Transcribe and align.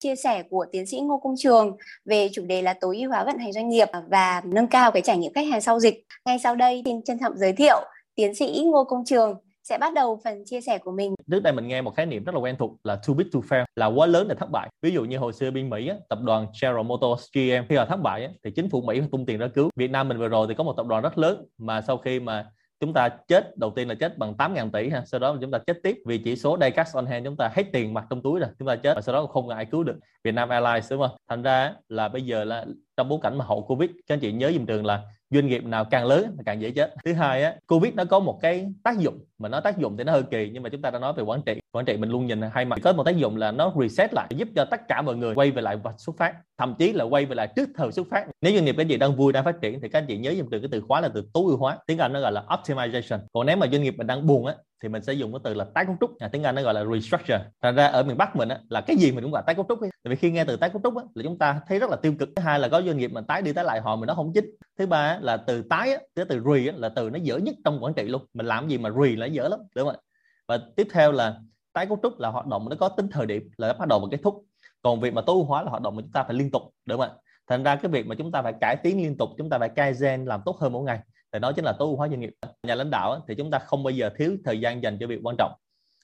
chia 0.00 0.16
sẻ 0.16 0.42
của 0.50 0.66
tiến 0.72 0.86
sĩ 0.86 1.00
Ngô 1.00 1.18
Công 1.18 1.34
Trường 1.38 1.76
về 2.04 2.28
chủ 2.32 2.42
đề 2.46 2.62
là 2.62 2.74
tối 2.80 2.96
ưu 2.96 3.10
hóa 3.10 3.24
vận 3.24 3.38
hành 3.38 3.52
doanh 3.52 3.68
nghiệp 3.68 3.88
và 4.10 4.42
nâng 4.44 4.66
cao 4.66 4.90
cái 4.90 5.02
trải 5.02 5.18
nghiệm 5.18 5.32
khách 5.32 5.46
hàng 5.46 5.60
sau 5.60 5.80
dịch. 5.80 6.04
Ngay 6.26 6.38
sau 6.38 6.54
đây 6.54 6.82
xin 6.84 7.02
trân 7.02 7.18
trọng 7.20 7.38
giới 7.38 7.52
thiệu 7.52 7.80
tiến 8.14 8.34
sĩ 8.34 8.62
Ngô 8.66 8.84
Công 8.84 9.04
Trường 9.04 9.34
sẽ 9.62 9.78
bắt 9.78 9.94
đầu 9.94 10.20
phần 10.24 10.44
chia 10.44 10.60
sẻ 10.60 10.78
của 10.78 10.90
mình. 10.90 11.14
Trước 11.30 11.42
đây 11.42 11.52
mình 11.52 11.68
nghe 11.68 11.82
một 11.82 11.94
khái 11.96 12.06
niệm 12.06 12.24
rất 12.24 12.34
là 12.34 12.40
quen 12.40 12.56
thuộc 12.58 12.72
là 12.84 12.96
too 12.96 13.14
big 13.14 13.26
to 13.32 13.40
fail 13.48 13.64
là 13.76 13.86
quá 13.86 14.06
lớn 14.06 14.28
để 14.28 14.34
thất 14.38 14.50
bại. 14.50 14.68
Ví 14.82 14.90
dụ 14.90 15.04
như 15.04 15.18
hồi 15.18 15.32
xưa 15.32 15.50
bên 15.50 15.70
Mỹ 15.70 15.88
á, 15.88 15.96
tập 16.08 16.18
đoàn 16.22 16.46
General 16.62 16.86
Motors 16.86 17.24
GM 17.34 17.66
khi 17.68 17.76
họ 17.76 17.84
thất 17.84 18.00
bại 18.02 18.24
á, 18.24 18.30
thì 18.44 18.50
chính 18.50 18.70
phủ 18.70 18.80
Mỹ 18.80 19.00
tung 19.12 19.26
tiền 19.26 19.38
ra 19.38 19.48
cứu. 19.54 19.70
Việt 19.76 19.90
Nam 19.90 20.08
mình 20.08 20.18
vừa 20.18 20.28
rồi 20.28 20.46
thì 20.48 20.54
có 20.54 20.64
một 20.64 20.74
tập 20.76 20.86
đoàn 20.86 21.02
rất 21.02 21.18
lớn 21.18 21.46
mà 21.58 21.80
sau 21.80 21.96
khi 21.96 22.20
mà 22.20 22.46
chúng 22.80 22.92
ta 22.92 23.08
chết, 23.08 23.56
đầu 23.56 23.70
tiên 23.70 23.88
là 23.88 23.94
chết 23.94 24.18
bằng 24.18 24.34
8.000 24.34 24.70
tỷ 24.70 24.90
ha, 24.90 25.04
sau 25.06 25.20
đó 25.20 25.36
chúng 25.40 25.50
ta 25.50 25.58
chết 25.58 25.82
tiếp 25.82 25.96
vì 26.06 26.18
chỉ 26.18 26.36
số 26.36 26.56
day 26.60 26.70
cash 26.70 26.94
on 26.94 27.06
hand 27.06 27.24
chúng 27.24 27.36
ta 27.36 27.50
hết 27.54 27.62
tiền 27.72 27.94
mặt 27.94 28.04
trong 28.10 28.22
túi 28.22 28.40
rồi, 28.40 28.48
chúng 28.58 28.68
ta 28.68 28.76
chết 28.76 28.94
và 28.94 29.00
sau 29.00 29.14
đó 29.14 29.26
không 29.26 29.48
ai 29.48 29.64
cứu 29.64 29.84
được 29.84 29.98
Việt 30.24 30.32
Nam 30.32 30.48
Airlines, 30.48 30.90
đúng 30.92 31.00
không? 31.00 31.16
Thành 31.28 31.42
ra 31.42 31.74
là 31.88 32.08
bây 32.08 32.22
giờ 32.22 32.44
là 32.44 32.66
trong 32.98 33.08
bối 33.08 33.18
cảnh 33.22 33.38
mà 33.38 33.44
hậu 33.44 33.62
Covid, 33.62 33.90
các 34.06 34.14
anh 34.14 34.20
chị 34.20 34.32
nhớ 34.32 34.52
dùm 34.52 34.66
trường 34.66 34.86
là 34.86 35.02
doanh 35.30 35.46
nghiệp 35.46 35.64
nào 35.64 35.84
càng 35.84 36.06
lớn 36.06 36.34
thì 36.36 36.42
càng 36.46 36.60
dễ 36.60 36.70
chết. 36.70 36.94
Thứ 37.04 37.12
hai 37.12 37.42
á, 37.42 37.54
covid 37.66 37.94
nó 37.94 38.04
có 38.04 38.20
một 38.20 38.38
cái 38.42 38.66
tác 38.82 38.98
dụng, 38.98 39.18
mà 39.38 39.48
nó 39.48 39.60
tác 39.60 39.78
dụng 39.78 39.96
thì 39.96 40.04
nó 40.04 40.12
hơi 40.12 40.22
kỳ, 40.22 40.50
nhưng 40.52 40.62
mà 40.62 40.68
chúng 40.68 40.82
ta 40.82 40.90
đã 40.90 40.98
nói 40.98 41.12
về 41.12 41.22
quản 41.22 41.42
trị. 41.42 41.60
Quản 41.72 41.84
trị 41.84 41.96
mình 41.96 42.10
luôn 42.10 42.26
nhìn 42.26 42.40
hai 42.52 42.64
mặt 42.64 42.78
có 42.82 42.92
một 42.92 43.04
tác 43.04 43.16
dụng 43.16 43.36
là 43.36 43.52
nó 43.52 43.72
reset 43.80 44.14
lại, 44.14 44.26
giúp 44.30 44.48
cho 44.56 44.64
tất 44.64 44.88
cả 44.88 45.02
mọi 45.02 45.16
người 45.16 45.34
quay 45.34 45.50
về 45.50 45.62
lại 45.62 45.76
và 45.76 45.92
xuất 45.98 46.16
phát, 46.18 46.34
thậm 46.58 46.74
chí 46.78 46.92
là 46.92 47.04
quay 47.04 47.26
về 47.26 47.34
lại 47.34 47.48
trước 47.56 47.68
thời 47.76 47.92
xuất 47.92 48.06
phát. 48.10 48.26
Nếu 48.40 48.52
doanh 48.52 48.64
nghiệp 48.64 48.74
cái 48.76 48.86
gì 48.86 48.96
đang 48.96 49.16
vui, 49.16 49.32
đang 49.32 49.44
phát 49.44 49.60
triển 49.60 49.80
thì 49.80 49.88
các 49.88 49.98
anh 49.98 50.06
chị 50.06 50.18
nhớ 50.18 50.30
dùng 50.30 50.48
từ 50.50 50.60
cái 50.60 50.68
từ 50.72 50.80
khóa 50.80 51.00
là 51.00 51.08
từ 51.08 51.24
tối 51.34 51.44
ưu 51.46 51.56
hóa, 51.56 51.78
tiếng 51.86 51.98
anh 51.98 52.12
nó 52.12 52.20
gọi 52.20 52.32
là 52.32 52.44
optimization. 52.48 53.18
Còn 53.32 53.46
nếu 53.46 53.56
mà 53.56 53.66
doanh 53.72 53.82
nghiệp 53.82 53.94
mình 53.98 54.06
đang 54.06 54.26
buồn 54.26 54.46
á 54.46 54.54
thì 54.82 54.88
mình 54.88 55.02
sẽ 55.02 55.12
dùng 55.12 55.32
cái 55.32 55.40
từ 55.44 55.54
là 55.54 55.64
tái 55.74 55.86
cấu 55.86 55.96
trúc. 56.00 56.18
À, 56.18 56.28
tiếng 56.32 56.42
anh 56.42 56.54
nó 56.54 56.62
gọi 56.62 56.74
là 56.74 56.84
restructure. 56.94 57.44
Thành 57.62 57.74
ra 57.74 57.86
ở 57.86 58.02
miền 58.02 58.16
bắc 58.16 58.36
mình 58.36 58.48
á, 58.48 58.58
là 58.68 58.80
cái 58.80 58.96
gì 58.96 59.12
mình 59.12 59.24
cũng 59.24 59.32
gọi 59.32 59.42
tái 59.46 59.54
cấu 59.54 59.66
trúc 59.68 59.80
ấy. 59.80 59.90
tại 60.02 60.10
vì 60.10 60.16
khi 60.16 60.30
nghe 60.30 60.44
từ 60.44 60.56
tái 60.56 60.70
cấu 60.70 60.80
trúc 60.84 60.96
á, 60.96 61.04
là 61.14 61.22
chúng 61.22 61.38
ta 61.38 61.60
thấy 61.68 61.78
rất 61.78 61.90
là 61.90 61.96
tiêu 61.96 62.14
cực. 62.18 62.28
Thứ 62.36 62.42
hai 62.42 62.58
là 62.58 62.68
có 62.68 62.82
doanh 62.82 62.96
nghiệp 62.96 63.12
mà 63.12 63.20
tái 63.20 63.42
đi 63.42 63.52
tái 63.52 63.64
lại 63.64 63.80
họ 63.80 63.96
mình 63.96 64.06
nó 64.06 64.14
không 64.14 64.32
chính. 64.34 64.50
Thứ 64.78 64.86
ba 64.86 64.98
á, 64.98 65.18
là 65.22 65.36
từ 65.36 65.62
tái 65.62 65.92
á, 65.92 65.98
tới 66.14 66.24
từ 66.24 66.40
re 66.40 66.70
á, 66.70 66.72
là 66.76 66.88
từ 66.88 67.10
nó 67.10 67.18
dở 67.22 67.38
nhất 67.38 67.54
trong 67.64 67.84
quản 67.84 67.94
trị 67.94 68.02
luôn. 68.02 68.22
Mình 68.34 68.46
làm 68.46 68.68
gì 68.68 68.78
mà 68.78 68.90
re 68.90 69.16
là 69.16 69.26
dở 69.26 69.48
lắm 69.48 69.60
đúng 69.74 69.88
không 69.88 69.96
ạ? 69.96 70.00
Và 70.48 70.58
tiếp 70.76 70.88
theo 70.92 71.12
là 71.12 71.36
tái 71.72 71.86
cấu 71.86 71.98
trúc 72.02 72.20
là 72.20 72.28
hoạt 72.28 72.46
động 72.46 72.68
nó 72.68 72.76
có 72.80 72.88
tính 72.88 73.08
thời 73.08 73.26
điểm 73.26 73.50
là 73.56 73.72
bắt 73.72 73.88
đầu 73.88 74.00
và 74.00 74.06
kết 74.10 74.18
thúc. 74.22 74.44
Còn 74.82 75.00
việc 75.00 75.14
mà 75.14 75.22
tối 75.26 75.34
ưu 75.34 75.44
hóa 75.44 75.62
là 75.62 75.70
hoạt 75.70 75.82
động 75.82 75.96
mà 75.96 76.02
chúng 76.02 76.12
ta 76.12 76.22
phải 76.22 76.34
liên 76.34 76.50
tục 76.50 76.62
đúng 76.86 77.00
không 77.00 77.10
ạ? 77.10 77.16
Thành 77.48 77.62
ra 77.62 77.76
cái 77.76 77.90
việc 77.90 78.06
mà 78.06 78.14
chúng 78.18 78.32
ta 78.32 78.42
phải 78.42 78.52
cải 78.60 78.76
tiến 78.76 79.02
liên 79.02 79.16
tục 79.16 79.30
chúng 79.38 79.50
ta 79.50 79.58
phải 79.58 79.70
kaizen 79.76 80.26
làm 80.26 80.40
tốt 80.44 80.58
hơn 80.60 80.72
mỗi 80.72 80.84
ngày 80.84 80.98
thì 81.32 81.38
đó 81.38 81.52
chính 81.52 81.64
là 81.64 81.72
tối 81.72 81.86
ưu 81.88 81.96
hóa 81.96 82.08
doanh 82.08 82.20
nghiệp. 82.20 82.30
Nhà 82.62 82.74
lãnh 82.74 82.90
đạo 82.90 83.24
thì 83.28 83.34
chúng 83.34 83.50
ta 83.50 83.58
không 83.58 83.82
bao 83.82 83.90
giờ 83.90 84.10
thiếu 84.18 84.36
thời 84.44 84.60
gian 84.60 84.82
dành 84.82 84.98
cho 85.00 85.06
việc 85.06 85.20
quan 85.22 85.36
trọng. 85.38 85.52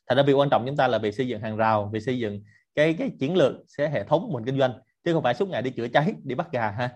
Thành 0.08 0.16
ra 0.16 0.22
việc 0.22 0.32
quan 0.32 0.50
trọng 0.50 0.66
chúng 0.66 0.76
ta 0.76 0.88
là 0.88 0.98
việc 0.98 1.14
xây 1.14 1.28
dựng 1.28 1.40
hàng 1.40 1.56
rào, 1.56 1.90
việc 1.92 2.00
xây 2.00 2.18
dựng 2.18 2.42
cái 2.74 2.94
cái 2.98 3.10
chiến 3.20 3.36
lược, 3.36 3.52
sẽ 3.68 3.88
hệ 3.88 4.04
thống 4.04 4.32
mình 4.32 4.44
kinh 4.44 4.58
doanh, 4.58 4.72
chứ 5.04 5.12
không 5.12 5.22
phải 5.22 5.34
suốt 5.34 5.48
ngày 5.48 5.62
đi 5.62 5.70
chữa 5.70 5.88
cháy, 5.88 6.14
đi 6.24 6.34
bắt 6.34 6.52
gà 6.52 6.70
ha. 6.70 6.90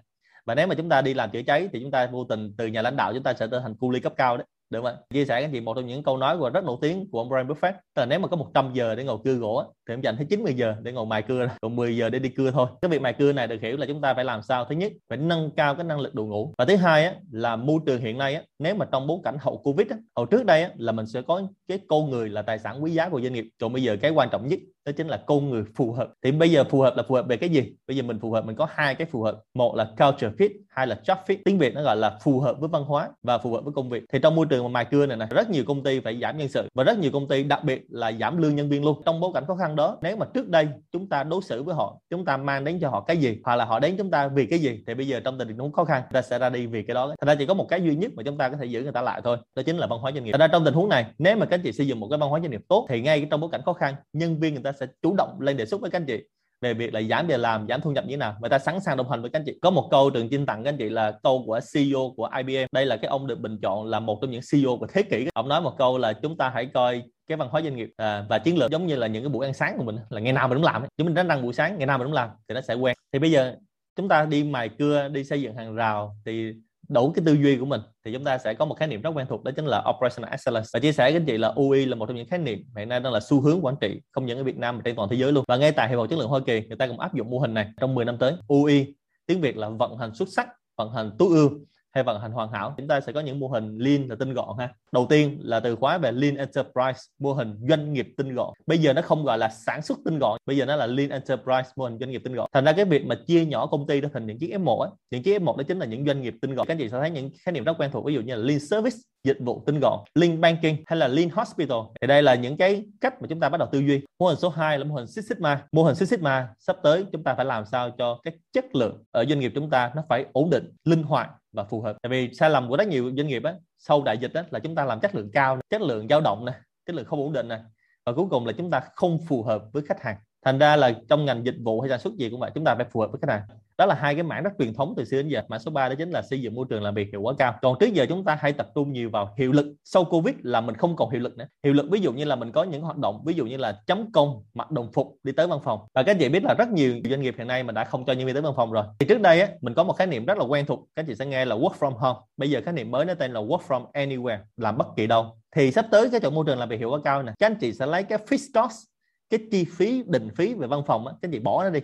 Và 0.44 0.54
nếu 0.54 0.66
mà 0.66 0.74
chúng 0.74 0.88
ta 0.88 1.02
đi 1.02 1.14
làm 1.14 1.30
chữa 1.30 1.42
cháy 1.42 1.68
thì 1.72 1.80
chúng 1.80 1.90
ta 1.90 2.06
vô 2.06 2.24
tình 2.24 2.54
từ 2.58 2.66
nhà 2.66 2.82
lãnh 2.82 2.96
đạo 2.96 3.14
chúng 3.14 3.22
ta 3.22 3.34
sẽ 3.34 3.46
trở 3.50 3.60
thành 3.60 3.76
cu 3.76 3.90
ly 3.90 4.00
cấp 4.00 4.12
cao 4.16 4.36
đấy 4.36 4.46
được 4.70 4.80
không 4.82 4.94
chia 5.10 5.24
sẻ 5.24 5.42
các 5.42 5.50
chị 5.52 5.60
một 5.60 5.74
trong 5.74 5.86
những 5.86 6.02
câu 6.02 6.16
nói 6.16 6.38
của 6.38 6.50
rất 6.50 6.64
nổi 6.64 6.76
tiếng 6.80 7.10
của 7.10 7.18
ông 7.18 7.28
Brian 7.28 7.48
Buffett 7.48 7.72
là 7.96 8.06
nếu 8.06 8.18
mà 8.18 8.28
có 8.28 8.36
100 8.36 8.70
giờ 8.72 8.94
để 8.94 9.04
ngồi 9.04 9.18
cưa 9.24 9.34
gỗ 9.34 9.64
thì 9.88 9.94
em 9.94 10.00
dành 10.00 10.16
tới 10.16 10.26
90 10.30 10.54
giờ 10.54 10.74
để 10.82 10.92
ngồi 10.92 11.06
mài 11.06 11.22
cưa 11.22 11.48
còn 11.60 11.76
10 11.76 11.96
giờ 11.96 12.10
để 12.10 12.18
đi 12.18 12.28
cưa 12.28 12.50
thôi. 12.50 12.66
Cái 12.82 12.88
việc 12.88 13.00
mài 13.00 13.12
cưa 13.12 13.32
này 13.32 13.46
được 13.46 13.60
hiểu 13.62 13.76
là 13.76 13.86
chúng 13.86 14.00
ta 14.00 14.14
phải 14.14 14.24
làm 14.24 14.42
sao 14.42 14.64
thứ 14.64 14.74
nhất 14.74 14.92
phải 15.08 15.18
nâng 15.18 15.50
cao 15.56 15.74
cái 15.74 15.84
năng 15.84 16.00
lực 16.00 16.14
đội 16.14 16.26
ngũ. 16.26 16.54
Và 16.58 16.64
thứ 16.64 16.76
hai 16.76 17.04
á, 17.04 17.14
là 17.30 17.56
môi 17.56 17.80
trường 17.86 18.00
hiện 18.00 18.18
nay 18.18 18.34
á, 18.34 18.42
nếu 18.58 18.74
mà 18.74 18.86
trong 18.92 19.06
bối 19.06 19.18
cảnh 19.24 19.36
hậu 19.40 19.58
covid 19.58 19.88
á, 19.90 19.96
hồi 20.14 20.26
trước 20.30 20.44
đây 20.44 20.62
á, 20.62 20.70
là 20.76 20.92
mình 20.92 21.06
sẽ 21.06 21.22
có 21.22 21.42
cái 21.68 21.80
con 21.88 22.10
người 22.10 22.28
là 22.28 22.42
tài 22.42 22.58
sản 22.58 22.84
quý 22.84 22.90
giá 22.90 23.08
của 23.08 23.20
doanh 23.20 23.32
nghiệp. 23.32 23.48
Còn 23.60 23.72
bây 23.72 23.82
giờ 23.82 23.96
cái 24.00 24.10
quan 24.10 24.28
trọng 24.32 24.48
nhất 24.48 24.58
đó 24.86 24.92
chính 24.96 25.08
là 25.08 25.16
con 25.26 25.50
người 25.50 25.64
phù 25.76 25.92
hợp. 25.92 26.08
Thì 26.22 26.32
bây 26.32 26.50
giờ 26.50 26.64
phù 26.64 26.80
hợp 26.80 26.96
là 26.96 27.02
phù 27.02 27.14
hợp 27.14 27.26
về 27.28 27.36
cái 27.36 27.48
gì? 27.48 27.72
Bây 27.86 27.96
giờ 27.96 28.02
mình 28.02 28.18
phù 28.20 28.32
hợp 28.32 28.44
mình 28.44 28.56
có 28.56 28.68
hai 28.70 28.94
cái 28.94 29.06
phù 29.06 29.22
hợp. 29.22 29.40
Một 29.54 29.76
là 29.76 29.84
culture 29.84 30.28
fit 30.38 30.50
hay 30.78 30.86
là 30.86 31.00
job 31.04 31.16
fit 31.26 31.36
tiếng 31.44 31.58
việt 31.58 31.74
nó 31.74 31.82
gọi 31.82 31.96
là 31.96 32.18
phù 32.22 32.40
hợp 32.40 32.60
với 32.60 32.68
văn 32.68 32.84
hóa 32.84 33.08
và 33.22 33.38
phù 33.38 33.52
hợp 33.52 33.64
với 33.64 33.72
công 33.76 33.88
việc. 33.88 34.04
Thì 34.12 34.18
trong 34.22 34.34
môi 34.34 34.46
trường 34.46 34.62
mà 34.64 34.68
mài 34.68 34.84
cưa 34.84 35.06
này 35.06 35.16
này 35.16 35.28
rất 35.30 35.50
nhiều 35.50 35.64
công 35.66 35.82
ty 35.82 36.00
phải 36.00 36.18
giảm 36.20 36.38
nhân 36.38 36.48
sự 36.48 36.68
và 36.74 36.84
rất 36.84 36.98
nhiều 36.98 37.10
công 37.12 37.28
ty, 37.28 37.42
đặc 37.42 37.64
biệt 37.64 37.86
là 37.88 38.12
giảm 38.12 38.36
lương 38.36 38.56
nhân 38.56 38.68
viên 38.68 38.84
luôn. 38.84 39.02
Trong 39.06 39.20
bối 39.20 39.30
cảnh 39.34 39.44
khó 39.46 39.56
khăn 39.56 39.76
đó, 39.76 39.98
nếu 40.02 40.16
mà 40.16 40.26
trước 40.34 40.48
đây 40.48 40.68
chúng 40.92 41.08
ta 41.08 41.22
đối 41.22 41.42
xử 41.42 41.62
với 41.62 41.74
họ, 41.74 42.00
chúng 42.10 42.24
ta 42.24 42.36
mang 42.36 42.64
đến 42.64 42.78
cho 42.80 42.90
họ 42.90 43.00
cái 43.00 43.16
gì 43.16 43.38
hoặc 43.44 43.56
là 43.56 43.64
họ 43.64 43.80
đến 43.80 43.94
chúng 43.98 44.10
ta 44.10 44.28
vì 44.28 44.46
cái 44.46 44.58
gì, 44.58 44.82
thì 44.86 44.94
bây 44.94 45.08
giờ 45.08 45.20
trong 45.20 45.38
tình 45.38 45.58
huống 45.58 45.72
khó 45.72 45.84
khăn 45.84 46.02
ta 46.12 46.22
sẽ 46.22 46.38
ra 46.38 46.48
đi 46.48 46.66
vì 46.66 46.82
cái 46.82 46.94
đó 46.94 47.14
thành 47.20 47.28
ra 47.28 47.34
chỉ 47.34 47.46
có 47.46 47.54
một 47.54 47.66
cái 47.68 47.82
duy 47.82 47.96
nhất 47.96 48.10
mà 48.16 48.22
chúng 48.22 48.38
ta 48.38 48.48
có 48.48 48.56
thể 48.56 48.66
giữ 48.66 48.82
người 48.82 48.92
ta 48.92 49.02
lại 49.02 49.20
thôi, 49.24 49.36
đó 49.54 49.62
chính 49.66 49.76
là 49.76 49.86
văn 49.86 49.98
hóa 49.98 50.12
doanh 50.12 50.24
nghiệp. 50.24 50.32
Thành 50.32 50.40
ra 50.40 50.48
trong 50.48 50.64
tình 50.64 50.74
huống 50.74 50.88
này, 50.88 51.06
nếu 51.18 51.36
mà 51.36 51.46
các 51.46 51.54
anh 51.54 51.62
chị 51.62 51.72
xây 51.72 51.86
dựng 51.86 52.00
một 52.00 52.08
cái 52.10 52.18
văn 52.18 52.30
hóa 52.30 52.40
doanh 52.40 52.50
nghiệp 52.50 52.62
tốt, 52.68 52.86
thì 52.88 53.00
ngay 53.00 53.26
trong 53.30 53.40
bối 53.40 53.50
cảnh 53.52 53.60
khó 53.64 53.72
khăn, 53.72 53.94
nhân 54.12 54.40
viên 54.40 54.54
người 54.54 54.62
ta 54.62 54.72
sẽ 54.72 54.86
chủ 55.02 55.14
động 55.14 55.40
lên 55.40 55.56
đề 55.56 55.66
xuất 55.66 55.80
với 55.80 55.90
các 55.90 56.00
anh 56.00 56.06
chị 56.06 56.22
về 56.60 56.74
việc 56.74 56.94
là 56.94 57.02
giảm 57.02 57.26
việc 57.26 57.40
làm 57.40 57.66
giảm 57.68 57.80
thu 57.80 57.90
nhập 57.90 58.04
như 58.04 58.12
thế 58.12 58.16
nào? 58.16 58.36
Người 58.40 58.50
ta 58.50 58.58
sẵn 58.58 58.80
sàng 58.80 58.96
đồng 58.96 59.10
hành 59.10 59.20
với 59.20 59.30
các 59.30 59.38
anh 59.38 59.44
chị. 59.46 59.58
Có 59.62 59.70
một 59.70 59.88
câu 59.90 60.10
trường 60.10 60.28
chinh 60.28 60.46
tặng 60.46 60.64
các 60.64 60.68
anh 60.68 60.78
chị 60.78 60.88
là 60.88 61.12
câu 61.22 61.42
của 61.46 61.60
CEO 61.74 62.12
của 62.16 62.30
IBM 62.36 62.66
đây 62.72 62.86
là 62.86 62.96
cái 62.96 63.08
ông 63.08 63.26
được 63.26 63.40
bình 63.40 63.58
chọn 63.62 63.86
là 63.86 64.00
một 64.00 64.18
trong 64.22 64.30
những 64.30 64.40
CEO 64.52 64.76
của 64.76 64.86
thế 64.86 65.02
kỷ. 65.02 65.26
Ông 65.34 65.48
nói 65.48 65.60
một 65.60 65.74
câu 65.78 65.98
là 65.98 66.12
chúng 66.12 66.36
ta 66.36 66.50
hãy 66.54 66.66
coi 66.74 67.02
cái 67.26 67.36
văn 67.36 67.48
hóa 67.48 67.62
doanh 67.62 67.76
nghiệp 67.76 67.90
à, 67.96 68.24
và 68.28 68.38
chiến 68.38 68.58
lược 68.58 68.70
giống 68.70 68.86
như 68.86 68.96
là 68.96 69.06
những 69.06 69.22
cái 69.22 69.30
buổi 69.30 69.46
ăn 69.46 69.54
sáng 69.54 69.78
của 69.78 69.84
mình 69.84 69.96
là 70.10 70.20
ngày 70.20 70.32
nào 70.32 70.48
mình 70.48 70.58
cũng 70.58 70.64
làm 70.64 70.84
chúng 70.96 71.06
mình 71.06 71.14
đánh 71.14 71.28
răng 71.28 71.42
buổi 71.42 71.52
sáng 71.52 71.78
ngày 71.78 71.86
nào 71.86 71.98
mình 71.98 72.06
cũng 72.06 72.14
làm 72.14 72.28
thì 72.48 72.54
nó 72.54 72.60
sẽ 72.60 72.74
quen. 72.74 72.96
Thì 73.12 73.18
bây 73.18 73.30
giờ 73.30 73.54
chúng 73.96 74.08
ta 74.08 74.24
đi 74.24 74.44
mài 74.44 74.68
cưa 74.68 75.08
đi 75.08 75.24
xây 75.24 75.42
dựng 75.42 75.54
hàng 75.54 75.74
rào 75.74 76.16
thì 76.26 76.52
đủ 76.88 77.12
cái 77.12 77.22
tư 77.26 77.32
duy 77.32 77.56
của 77.56 77.66
mình, 77.66 77.80
thì 78.04 78.12
chúng 78.12 78.24
ta 78.24 78.38
sẽ 78.38 78.54
có 78.54 78.64
một 78.64 78.74
khái 78.74 78.88
niệm 78.88 79.02
rất 79.02 79.10
quen 79.14 79.26
thuộc, 79.26 79.44
đó 79.44 79.52
chính 79.56 79.66
là 79.66 79.84
operational 79.96 80.30
excellence. 80.30 80.68
Và 80.72 80.80
chia 80.80 80.92
sẻ 80.92 81.04
với 81.04 81.12
anh 81.12 81.26
chị 81.26 81.38
là 81.38 81.48
UI 81.48 81.86
là 81.86 81.96
một 81.96 82.06
trong 82.06 82.16
những 82.16 82.28
khái 82.28 82.38
niệm 82.38 82.58
hiện 82.76 82.88
nay 82.88 83.00
đang 83.00 83.12
là 83.12 83.20
xu 83.20 83.40
hướng 83.40 83.64
quản 83.64 83.76
trị 83.80 84.00
không 84.12 84.26
những 84.26 84.38
ở 84.38 84.44
Việt 84.44 84.56
Nam 84.56 84.76
mà 84.76 84.82
trên 84.84 84.96
toàn 84.96 85.08
thế 85.08 85.16
giới 85.16 85.32
luôn. 85.32 85.44
Và 85.48 85.56
ngay 85.56 85.72
tại 85.72 85.88
hiệp 85.88 85.98
hội 85.98 86.08
chất 86.08 86.18
lượng 86.18 86.28
Hoa 86.28 86.40
Kỳ, 86.46 86.60
người 86.68 86.76
ta 86.76 86.86
cũng 86.86 87.00
áp 87.00 87.14
dụng 87.14 87.30
mô 87.30 87.38
hình 87.38 87.54
này 87.54 87.68
trong 87.80 87.94
10 87.94 88.04
năm 88.04 88.18
tới. 88.18 88.34
UI 88.48 88.94
tiếng 89.26 89.40
Việt 89.40 89.56
là 89.56 89.68
vận 89.68 89.98
hành 89.98 90.14
xuất 90.14 90.28
sắc, 90.28 90.48
vận 90.76 90.92
hành 90.92 91.10
tối 91.18 91.28
ưu 91.28 91.50
hay 91.92 92.04
vận 92.04 92.20
hành 92.20 92.32
hoàn 92.32 92.52
hảo, 92.52 92.74
chúng 92.76 92.88
ta 92.88 93.00
sẽ 93.00 93.12
có 93.12 93.20
những 93.20 93.40
mô 93.40 93.48
hình 93.48 93.78
lean 93.78 94.08
là 94.08 94.16
tinh 94.18 94.34
gọn 94.34 94.58
ha. 94.58 94.74
Đầu 94.92 95.06
tiên 95.10 95.38
là 95.42 95.60
từ 95.60 95.76
khóa 95.76 95.98
về 95.98 96.12
lean 96.12 96.36
enterprise, 96.36 97.00
mô 97.18 97.32
hình 97.32 97.54
doanh 97.68 97.92
nghiệp 97.92 98.08
tinh 98.16 98.34
gọn. 98.34 98.52
Bây 98.66 98.78
giờ 98.78 98.92
nó 98.92 99.02
không 99.02 99.24
gọi 99.24 99.38
là 99.38 99.48
sản 99.48 99.82
xuất 99.82 99.98
tinh 100.04 100.18
gọn, 100.18 100.38
bây 100.46 100.56
giờ 100.56 100.64
nó 100.64 100.76
là 100.76 100.86
lean 100.86 101.10
enterprise, 101.10 101.70
mô 101.76 101.84
hình 101.84 101.98
doanh 102.00 102.10
nghiệp 102.10 102.20
tinh 102.24 102.34
gọn. 102.34 102.50
Thành 102.52 102.64
ra 102.64 102.72
cái 102.72 102.84
việc 102.84 103.06
mà 103.06 103.14
chia 103.26 103.44
nhỏ 103.44 103.66
công 103.66 103.86
ty 103.86 104.00
đó 104.00 104.08
thành 104.12 104.26
những 104.26 104.38
chiếc 104.38 104.50
F1 104.50 104.80
á, 104.80 104.90
những 105.10 105.22
chiếc 105.22 105.38
F1 105.38 105.56
đó 105.56 105.62
chính 105.68 105.78
là 105.78 105.86
những 105.86 106.06
doanh 106.06 106.22
nghiệp 106.22 106.34
tinh 106.42 106.54
gọn. 106.54 106.66
Các 106.66 106.74
anh 106.74 106.78
chị 106.78 106.88
sẽ 106.88 106.98
thấy 107.00 107.10
những 107.10 107.30
khái 107.40 107.52
niệm 107.52 107.64
rất 107.64 107.72
quen 107.78 107.90
thuộc, 107.90 108.04
ví 108.04 108.14
dụ 108.14 108.20
như 108.20 108.34
là 108.34 108.42
lean 108.42 108.60
service, 108.60 108.96
dịch 109.24 109.38
vụ 109.40 109.62
tinh 109.66 109.80
gọn, 109.80 109.98
lean 110.14 110.40
banking 110.40 110.76
hay 110.86 110.96
là 110.96 111.08
lean 111.08 111.28
hospital. 111.30 111.78
Thì 112.00 112.06
đây 112.06 112.22
là 112.22 112.34
những 112.34 112.56
cái 112.56 112.84
cách 113.00 113.22
mà 113.22 113.26
chúng 113.30 113.40
ta 113.40 113.48
bắt 113.48 113.58
đầu 113.58 113.68
tư 113.72 113.78
duy. 113.78 114.00
Mô 114.18 114.26
hình 114.26 114.38
số 114.38 114.48
2 114.48 114.78
là 114.78 114.84
mô 114.84 114.94
hình 114.94 115.06
Six 115.06 115.28
Sigma. 115.28 115.62
Mô 115.72 115.82
hình 115.82 115.94
Six 115.94 116.10
Sigma 116.10 116.48
sắp 116.58 116.76
tới 116.82 117.04
chúng 117.12 117.22
ta 117.22 117.34
phải 117.34 117.44
làm 117.44 117.64
sao 117.66 117.90
cho 117.90 118.20
cái 118.22 118.34
chất 118.52 118.74
lượng 118.74 119.04
ở 119.10 119.24
doanh 119.28 119.40
nghiệp 119.40 119.52
chúng 119.54 119.70
ta 119.70 119.90
nó 119.96 120.04
phải 120.08 120.26
ổn 120.32 120.50
định, 120.50 120.72
linh 120.84 121.02
hoạt 121.02 121.30
và 121.58 121.64
phù 121.64 121.80
hợp. 121.80 121.96
Tại 122.02 122.10
vì 122.10 122.30
sai 122.34 122.50
lầm 122.50 122.68
của 122.68 122.76
rất 122.76 122.88
nhiều 122.88 123.12
doanh 123.16 123.26
nghiệp 123.26 123.42
á, 123.44 123.54
sau 123.78 124.02
đại 124.02 124.18
dịch 124.18 124.34
á, 124.34 124.44
là 124.50 124.58
chúng 124.58 124.74
ta 124.74 124.84
làm 124.84 125.00
chất 125.00 125.14
lượng 125.14 125.30
cao 125.32 125.60
chất 125.70 125.80
lượng 125.80 126.08
dao 126.08 126.20
động 126.20 126.44
nè, 126.44 126.52
chất 126.86 126.96
lượng 126.96 127.04
không 127.04 127.20
ổn 127.20 127.32
định 127.32 127.48
nè, 127.48 127.60
và 128.06 128.12
cuối 128.12 128.26
cùng 128.30 128.46
là 128.46 128.52
chúng 128.52 128.70
ta 128.70 128.82
không 128.94 129.18
phù 129.28 129.42
hợp 129.42 129.62
với 129.72 129.82
khách 129.88 130.02
hàng 130.02 130.16
thành 130.44 130.58
ra 130.58 130.76
là 130.76 130.92
trong 131.08 131.24
ngành 131.24 131.44
dịch 131.44 131.56
vụ 131.64 131.80
hay 131.80 131.90
sản 131.90 132.00
xuất 132.00 132.16
gì 132.16 132.30
cũng 132.30 132.40
vậy, 132.40 132.50
chúng 132.54 132.64
ta 132.64 132.74
phải 132.74 132.86
phù 132.90 133.00
hợp 133.00 133.10
với 133.10 133.20
cái 133.22 133.26
này. 133.26 133.56
Đó 133.78 133.86
là 133.86 133.94
hai 133.94 134.14
cái 134.14 134.22
mảng 134.22 134.42
rất 134.42 134.50
truyền 134.58 134.74
thống 134.74 134.94
từ 134.96 135.04
xưa 135.04 135.16
đến 135.16 135.28
giờ. 135.28 135.42
Mảng 135.48 135.60
số 135.60 135.70
3 135.70 135.88
đó 135.88 135.94
chính 135.98 136.10
là 136.10 136.22
xây 136.22 136.40
dựng 136.40 136.54
môi 136.54 136.66
trường 136.70 136.82
làm 136.82 136.94
việc 136.94 137.08
hiệu 137.12 137.22
quả 137.22 137.34
cao. 137.38 137.54
Còn 137.62 137.78
trước 137.80 137.92
giờ 137.92 138.06
chúng 138.08 138.24
ta 138.24 138.34
hay 138.40 138.52
tập 138.52 138.68
trung 138.74 138.92
nhiều 138.92 139.10
vào 139.10 139.34
hiệu 139.38 139.52
lực. 139.52 139.74
Sau 139.84 140.04
covid 140.04 140.34
là 140.42 140.60
mình 140.60 140.74
không 140.74 140.96
còn 140.96 141.10
hiệu 141.10 141.20
lực 141.20 141.36
nữa. 141.36 141.44
Hiệu 141.64 141.74
lực 141.74 141.86
ví 141.90 142.00
dụ 142.00 142.12
như 142.12 142.24
là 142.24 142.36
mình 142.36 142.52
có 142.52 142.62
những 142.62 142.82
hoạt 142.82 142.96
động, 142.96 143.22
ví 143.26 143.34
dụ 143.34 143.46
như 143.46 143.56
là 143.56 143.82
chấm 143.86 144.12
công, 144.12 144.44
mặc 144.54 144.70
đồng 144.70 144.92
phục, 144.92 145.16
đi 145.22 145.32
tới 145.32 145.46
văn 145.46 145.58
phòng. 145.64 145.80
Và 145.94 146.02
các 146.02 146.16
chị 146.20 146.28
biết 146.28 146.44
là 146.44 146.54
rất 146.58 146.68
nhiều 146.68 146.94
doanh 147.10 147.20
nghiệp 147.20 147.34
hiện 147.38 147.46
nay 147.46 147.62
mà 147.62 147.72
đã 147.72 147.84
không 147.84 148.04
cho 148.04 148.12
nhân 148.12 148.26
viên 148.26 148.34
tới 148.34 148.42
văn 148.42 148.52
phòng 148.56 148.72
rồi. 148.72 148.84
Thì 148.98 149.06
trước 149.06 149.20
đây 149.20 149.40
á, 149.40 149.48
mình 149.60 149.74
có 149.74 149.84
một 149.84 149.92
khái 149.92 150.06
niệm 150.06 150.26
rất 150.26 150.38
là 150.38 150.44
quen 150.44 150.66
thuộc, 150.66 150.88
các 150.96 151.04
chị 151.08 151.14
sẽ 151.14 151.26
nghe 151.26 151.44
là 151.44 151.56
work 151.56 151.74
from 151.78 151.92
home. 151.92 152.18
Bây 152.36 152.50
giờ 152.50 152.60
khái 152.64 152.74
niệm 152.74 152.90
mới 152.90 153.04
nó 153.04 153.14
tên 153.14 153.32
là 153.32 153.40
work 153.40 153.60
from 153.68 153.90
anywhere, 153.92 154.38
làm 154.56 154.78
bất 154.78 154.86
kỳ 154.96 155.06
đâu. 155.06 155.36
Thì 155.56 155.72
sắp 155.72 155.86
tới 155.90 156.10
cái 156.10 156.20
chỗ 156.20 156.30
môi 156.30 156.44
trường 156.46 156.58
làm 156.58 156.68
việc 156.68 156.78
hiệu 156.78 156.90
quả 156.90 156.98
cao 157.04 157.22
này, 157.22 157.34
các 157.38 157.46
anh 157.46 157.58
chị 157.60 157.72
sẽ 157.72 157.86
lấy 157.86 158.02
cái 158.02 158.18
fixed 158.18 158.62
cost 158.62 158.84
cái 159.30 159.40
chi 159.50 159.64
phí 159.64 160.02
định 160.06 160.28
phí 160.36 160.54
về 160.54 160.66
văn 160.66 160.82
phòng 160.86 161.06
á, 161.06 161.12
các 161.12 161.28
anh 161.28 161.32
chị 161.32 161.38
bỏ 161.38 161.64
nó 161.64 161.70
đi. 161.70 161.80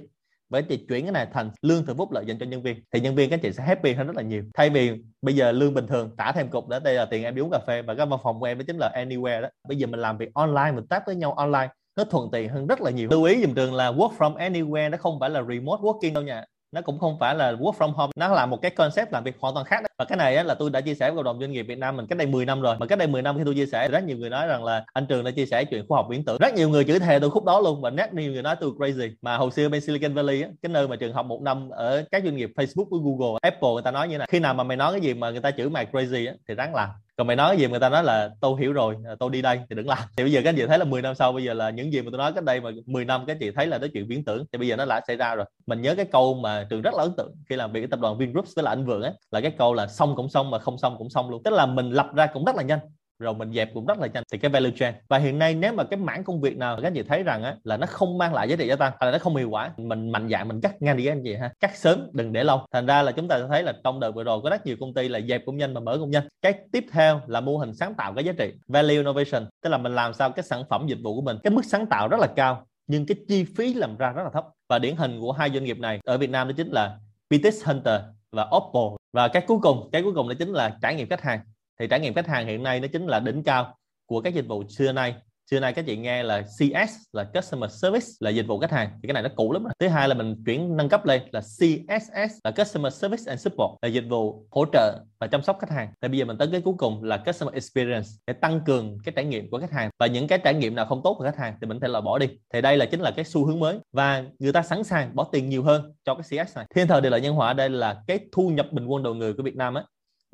Và 0.49 0.59
anh 0.59 0.65
chị 0.69 0.77
chuyển 0.89 1.05
cái 1.05 1.13
này 1.13 1.27
thành 1.33 1.51
lương 1.63 1.87
thưởng 1.87 1.97
phúc 1.97 2.13
lợi 2.13 2.25
dành 2.27 2.39
cho 2.39 2.47
nhân 2.47 2.63
viên. 2.63 2.77
Thì 2.93 3.01
nhân 3.01 3.15
viên 3.15 3.31
các 3.31 3.37
anh 3.37 3.41
chị 3.41 3.53
sẽ 3.53 3.63
happy 3.63 3.93
hơn 3.93 4.07
rất 4.07 4.17
là 4.17 4.23
nhiều. 4.23 4.45
Thay 4.55 4.71
vì 4.71 4.93
bây 5.23 5.35
giờ 5.35 5.53
lương 5.53 5.75
bình 5.75 5.87
thường 5.87 6.11
trả 6.19 6.33
thêm 6.33 6.49
cục 6.49 6.69
đó, 6.69 6.79
đây 6.79 6.95
là 6.95 7.05
tiền 7.05 7.25
em 7.25 7.35
đi 7.35 7.43
uống 7.43 7.51
cà 7.51 7.59
phê 7.67 7.83
và 7.83 7.95
cái 7.95 8.07
văn 8.07 8.19
phòng 8.23 8.41
của 8.41 8.47
em 8.47 8.59
đó 8.59 8.65
chính 8.67 8.77
là 8.77 8.93
anywhere 8.95 9.41
đó. 9.41 9.49
Bây 9.69 9.79
giờ 9.79 9.87
mình 9.87 10.01
làm 10.01 10.19
việc 10.19 10.35
online, 10.35 10.73
mình 10.73 10.87
tác 10.87 11.07
với 11.07 11.17
nhau 11.17 11.33
online, 11.33 11.69
nó 11.97 12.05
thuận 12.05 12.31
tiện 12.33 12.49
hơn 12.49 12.67
rất 12.67 12.81
là 12.81 12.91
nhiều. 12.91 13.09
Lưu 13.11 13.25
ý 13.25 13.43
dùm 13.43 13.55
trường 13.55 13.75
là 13.75 13.93
work 13.93 14.17
from 14.19 14.37
anywhere, 14.37 14.91
nó 14.91 14.99
không 14.99 15.21
phải 15.21 15.31
là 15.31 15.43
remote 15.43 15.83
working 15.83 16.13
đâu 16.13 16.23
nha 16.23 16.45
nó 16.75 16.81
cũng 16.81 16.99
không 16.99 17.17
phải 17.21 17.35
là 17.35 17.53
work 17.53 17.73
from 17.73 17.93
home 17.93 18.13
nó 18.17 18.29
là 18.29 18.47
một 18.47 18.63
cái 18.63 18.71
concept 18.71 19.13
làm 19.13 19.25
việc 19.25 19.35
hoàn 19.41 19.55
toàn 19.55 19.67
khác 19.67 19.83
đó 19.83 19.89
và 19.99 20.05
cái 20.05 20.19
này 20.19 20.37
á, 20.37 20.43
là 20.43 20.55
tôi 20.55 20.71
đã 20.71 20.81
chia 20.81 20.95
sẻ 20.95 21.11
với 21.11 21.17
cộng 21.17 21.25
đồng 21.25 21.41
doanh 21.41 21.53
nghiệp 21.53 21.63
Việt 21.63 21.79
Nam 21.79 21.97
mình 21.97 22.07
cách 22.07 22.19
đây 22.19 22.27
10 22.27 22.47
năm 22.47 22.61
rồi. 22.61 22.77
Mà 22.79 22.87
cách 22.87 22.99
đây 22.99 23.09
10 23.09 23.23
năm 23.23 23.39
khi 23.39 23.43
tôi 23.45 23.55
chia 23.55 23.67
sẻ 23.67 23.89
rất 23.89 24.05
nhiều 24.05 24.17
người 24.17 24.31
nói 24.31 24.47
rằng 24.47 24.65
là 24.65 24.85
anh 24.93 25.07
Trường 25.07 25.25
đã 25.25 25.31
chia 25.31 25.47
sẻ 25.47 25.65
chuyện 25.65 25.85
khoa 25.89 25.97
học 25.97 26.07
viễn 26.11 26.25
tưởng. 26.25 26.37
Rất 26.41 26.55
nhiều 26.55 26.69
người 26.69 26.85
chửi 26.85 26.99
thề 26.99 27.19
tôi 27.19 27.31
khúc 27.31 27.45
đó 27.45 27.61
luôn 27.61 27.81
và 27.81 27.91
rất 27.91 28.15
nhiều 28.15 28.33
người 28.33 28.43
nói 28.43 28.57
tôi 28.61 28.71
crazy. 28.71 29.11
Mà 29.23 29.37
hồi 29.37 29.51
xưa 29.51 29.69
bên 29.69 29.81
Silicon 29.81 30.15
Valley 30.15 30.43
á, 30.43 30.49
cái 30.63 30.71
nơi 30.71 30.89
mà 30.89 30.97
trường 30.97 31.13
học 31.13 31.27
một 31.27 31.43
năm 31.43 31.71
ở 31.71 32.05
các 32.11 32.23
doanh 32.25 32.37
nghiệp 32.37 32.51
Facebook 32.57 32.87
với 32.91 33.01
Google 33.05 33.39
Apple 33.43 33.71
người 33.73 33.83
ta 33.83 33.91
nói 33.91 34.09
như 34.09 34.19
này 34.19 34.29
khi 34.31 34.41
nào 34.41 34.55
mà 34.55 34.65
mày 34.65 34.77
nói 34.77 34.93
cái 34.93 35.01
gì 35.01 35.15
mà 35.15 35.31
người 35.31 35.41
ta 35.41 35.51
chửi 35.51 35.71
mày 35.71 35.87
crazy 35.93 36.29
á, 36.29 36.35
thì 36.49 36.55
ráng 36.55 36.75
làm 36.75 36.89
còn 37.17 37.27
mày 37.27 37.37
nói 37.37 37.51
cái 37.51 37.61
gì 37.61 37.69
người 37.69 37.81
ta 37.81 37.89
nói 37.89 38.05
là 38.05 38.31
tôi 38.41 38.61
hiểu 38.61 38.73
rồi 38.73 38.97
à, 39.09 39.15
tôi 39.21 39.31
đi 39.31 39.43
đây 39.43 39.61
thì 39.71 39.77
đừng 39.77 39.89
làm. 39.89 39.99
Thì 40.17 40.25
bây 40.25 40.33
giờ 40.33 40.41
các 40.45 40.51
anh 40.51 40.57
chị 40.57 40.67
thấy 40.67 40.79
là 40.79 40.85
10 40.85 41.03
năm 41.03 41.15
sau, 41.15 41.33
bây 41.33 41.45
giờ 41.45 41.55
là 41.55 41.71
những 41.71 41.93
gì 41.93 42.03
mà 42.03 42.09
tôi 42.13 42.19
nói 42.19 42.33
cách 42.33 42.45
đây 42.45 42.61
mà 42.61 42.71
10 42.87 43.05
năm, 43.05 43.25
các 43.27 43.33
anh 43.33 43.39
chị 43.41 43.51
thấy 43.51 43.67
là 43.67 43.79
nói 43.79 43.91
chuyện 43.93 44.07
viễn 44.09 44.25
tưởng, 44.25 44.45
thì 44.53 44.59
bây 44.59 44.69
giờ 44.69 44.77
nó 44.77 44.85
lại 44.85 45.03
xảy 45.07 45.17
ra 45.17 45.35
rồi. 45.35 45.47
Mình 45.67 45.83
nhớ 45.83 45.95
cái 45.95 46.07
câu 46.13 46.35
mà 46.35 46.67
trường 46.71 46.83
rất 46.83 46.95
là 46.95 47.03
ấn 47.03 47.13
tượng 47.17 47.35
khi 47.49 47.57
làm 47.57 47.73
việc 47.73 47.81
với 47.81 47.89
tập 47.89 48.01
đoàn 48.01 48.19
Vingroup 48.19 48.45
với 48.57 48.65
là 48.65 48.71
anh 48.71 48.87
Vượng 48.87 49.03
á, 49.03 49.13
là 49.31 49.41
cái 49.41 49.53
câu 49.59 49.75
là 49.75 49.87
xong 49.87 50.17
cũng 50.17 50.29
xong 50.29 50.51
mà 50.51 50.59
không 50.59 50.79
xong 50.79 50.99
cũng 50.99 51.11
xong 51.11 51.31
luôn. 51.31 51.43
Tức 51.43 51.51
là 51.51 51.67
mình 51.67 51.91
lập 51.91 52.07
ra 52.15 52.27
cũng 52.27 52.45
rất 52.45 52.57
là 52.57 52.63
nhanh 52.63 52.79
rồi 53.25 53.35
mình 53.35 53.53
dẹp 53.53 53.71
cũng 53.75 53.87
rất 53.87 53.99
là 53.99 54.07
nhanh. 54.07 54.23
Thì 54.33 54.39
cái 54.39 54.51
value 54.51 54.71
chain. 54.77 54.95
Và 55.09 55.19
hiện 55.19 55.39
nay 55.39 55.55
nếu 55.55 55.73
mà 55.73 55.85
cái 55.85 55.99
mảng 55.99 56.25
công 56.25 56.41
việc 56.41 56.57
nào 56.57 56.77
các 56.77 56.89
anh 56.89 56.95
chị 56.95 57.03
thấy 57.03 57.23
rằng 57.23 57.43
á, 57.43 57.57
là 57.65 57.77
nó 57.77 57.87
không 57.87 58.19
mang 58.19 58.35
lại 58.35 58.49
giá 58.49 58.57
trị 58.57 58.69
gia 58.69 58.77
tăng 58.77 58.93
hay 59.01 59.11
là 59.11 59.13
nó 59.13 59.19
không 59.19 59.37
hiệu 59.37 59.51
quả, 59.51 59.71
mình 59.77 60.11
mạnh 60.11 60.29
dạn 60.29 60.49
mình 60.49 60.61
cắt 60.61 60.83
ngay 60.83 60.95
đi 60.95 61.05
các 61.05 61.13
anh 61.13 61.23
chị 61.25 61.35
ha. 61.35 61.51
Cắt 61.61 61.77
sớm, 61.77 62.09
đừng 62.13 62.33
để 62.33 62.45
lâu. 62.45 62.61
Thành 62.73 62.87
ra 62.87 63.03
là 63.03 63.13
chúng 63.13 63.29
ta 63.29 63.39
thấy 63.49 63.63
là 63.63 63.73
trong 63.85 64.01
đợt 64.01 64.11
vừa 64.11 64.25
rồi 64.25 64.41
có 64.43 64.51
rất 64.51 64.67
nhiều 64.67 64.77
công 64.81 64.95
ty 64.95 65.09
là 65.09 65.21
dẹp 65.29 65.43
cũng 65.47 65.57
nhanh 65.57 65.75
mà 65.75 65.81
mở 65.81 65.99
cũng 65.99 66.11
nhanh 66.11 66.29
cái 66.43 66.55
tiếp 66.73 66.85
theo 66.93 67.21
là 67.27 67.41
mô 67.41 67.57
hình 67.57 67.75
sáng 67.75 67.95
tạo 67.95 68.15
cái 68.15 68.25
giá 68.25 68.33
trị. 68.39 68.53
Value 68.69 68.95
innovation, 68.95 69.47
tức 69.63 69.71
là 69.71 69.79
mình 69.79 69.95
làm 69.95 70.15
sao 70.15 70.31
cái 70.31 70.43
sản 70.43 70.65
phẩm 70.71 70.87
dịch 70.87 70.99
vụ 71.03 71.15
của 71.15 71.23
mình, 71.23 71.37
cái 71.45 71.51
mức 71.51 71.65
sáng 71.65 71.87
tạo 71.87 72.09
rất 72.09 72.21
là 72.21 72.27
cao, 72.27 72.67
nhưng 72.87 73.07
cái 73.07 73.17
chi 73.29 73.45
phí 73.45 73.75
làm 73.75 73.97
ra 73.97 74.13
rất 74.13 74.23
là 74.23 74.31
thấp. 74.31 74.47
Và 74.69 74.79
điển 74.79 74.97
hình 74.97 75.21
của 75.21 75.33
hai 75.33 75.51
doanh 75.51 75.65
nghiệp 75.65 75.79
này 75.79 76.01
ở 76.05 76.19
Việt 76.19 76.31
Nam 76.31 76.49
đó 76.49 76.55
chính 76.57 76.71
là 76.71 76.99
Pitis 77.31 77.65
Hunter 77.65 78.01
và 78.33 78.47
Oppo. 78.57 78.97
Và 79.13 79.29
cái 79.29 79.43
cuối 79.47 79.59
cùng, 79.63 79.89
cái 79.93 80.03
cuối 80.03 80.13
cùng 80.15 80.29
đó 80.29 80.35
chính 80.39 80.53
là 80.53 80.77
trải 80.83 80.95
nghiệm 80.95 81.09
khách 81.09 81.23
hàng 81.23 81.41
thì 81.81 81.87
trải 81.87 82.01
nghiệm 82.01 82.15
khách 82.15 82.27
hàng 82.27 82.47
hiện 82.47 82.63
nay 82.63 82.81
nó 82.81 82.89
chính 82.93 83.07
là 83.07 83.21
đỉnh 83.21 83.43
cao 83.43 83.77
của 84.07 84.21
các 84.21 84.35
dịch 84.35 84.47
vụ 84.49 84.65
xưa 84.69 84.93
nay. 84.93 85.15
Xưa 85.51 85.61
nay 85.61 85.73
các 85.73 85.87
chị 85.87 85.97
nghe 85.97 86.23
là 86.23 86.43
CS 86.43 86.93
là 87.13 87.25
customer 87.25 87.71
service, 87.83 88.07
là 88.21 88.31
dịch 88.31 88.47
vụ 88.47 88.59
khách 88.59 88.71
hàng. 88.71 88.91
Thì 88.93 89.09
cái 89.09 89.13
này 89.13 89.23
nó 89.23 89.29
cũ 89.37 89.53
lắm 89.53 89.65
rồi. 89.65 89.73
thứ 89.79 89.89
hai 89.89 90.09
là 90.09 90.15
mình 90.15 90.45
chuyển 90.47 90.77
nâng 90.77 90.89
cấp 90.89 91.07
lên 91.07 91.23
là 91.31 91.41
CSS 91.41 92.39
là 92.45 92.51
customer 92.51 92.95
service 92.95 93.23
and 93.27 93.41
support, 93.41 93.71
là 93.83 93.89
dịch 93.89 94.05
vụ 94.09 94.47
hỗ 94.51 94.65
trợ 94.73 95.01
và 95.21 95.27
chăm 95.27 95.43
sóc 95.43 95.59
khách 95.61 95.71
hàng. 95.71 95.89
Thì 96.01 96.09
bây 96.09 96.19
giờ 96.19 96.25
mình 96.25 96.39
tới 96.39 96.49
cái 96.53 96.61
cuối 96.61 96.75
cùng 96.79 97.05
là 97.05 97.17
customer 97.17 97.55
experience, 97.55 98.09
để 98.27 98.33
tăng 98.33 98.61
cường 98.67 98.99
cái 99.05 99.13
trải 99.17 99.25
nghiệm 99.25 99.51
của 99.51 99.59
khách 99.59 99.73
hàng. 99.73 99.91
Và 99.99 100.07
những 100.07 100.27
cái 100.27 100.39
trải 100.39 100.55
nghiệm 100.55 100.75
nào 100.75 100.87
không 100.87 101.01
tốt 101.05 101.15
của 101.19 101.25
khách 101.25 101.37
hàng 101.37 101.57
thì 101.61 101.67
mình 101.67 101.81
thể 101.81 101.89
loại 101.89 102.03
bỏ 102.03 102.19
đi. 102.19 102.29
Thì 102.53 102.61
đây 102.61 102.77
là 102.77 102.87
chính 102.87 103.01
là 103.01 103.11
cái 103.11 103.25
xu 103.25 103.47
hướng 103.47 103.61
mới. 103.61 103.79
Và 103.93 104.25
người 104.39 104.53
ta 104.53 104.63
sẵn 104.63 104.85
sàng 104.85 105.17
bỏ 105.17 105.25
tiền 105.33 105.49
nhiều 105.49 105.63
hơn 105.63 105.93
cho 106.05 106.15
cái 106.15 106.45
CS 106.45 106.57
này. 106.57 106.67
Thiên 106.75 106.87
thời 106.87 107.01
địa 107.01 107.11
lợi 107.11 107.21
nhân 107.21 107.35
hòa 107.35 107.53
đây 107.53 107.71
là 107.71 108.03
cái 108.07 108.19
thu 108.33 108.49
nhập 108.49 108.73
bình 108.73 108.87
quân 108.87 109.03
đầu 109.03 109.15
người 109.15 109.33
của 109.33 109.43
Việt 109.43 109.57
Nam 109.57 109.75
á 109.75 109.83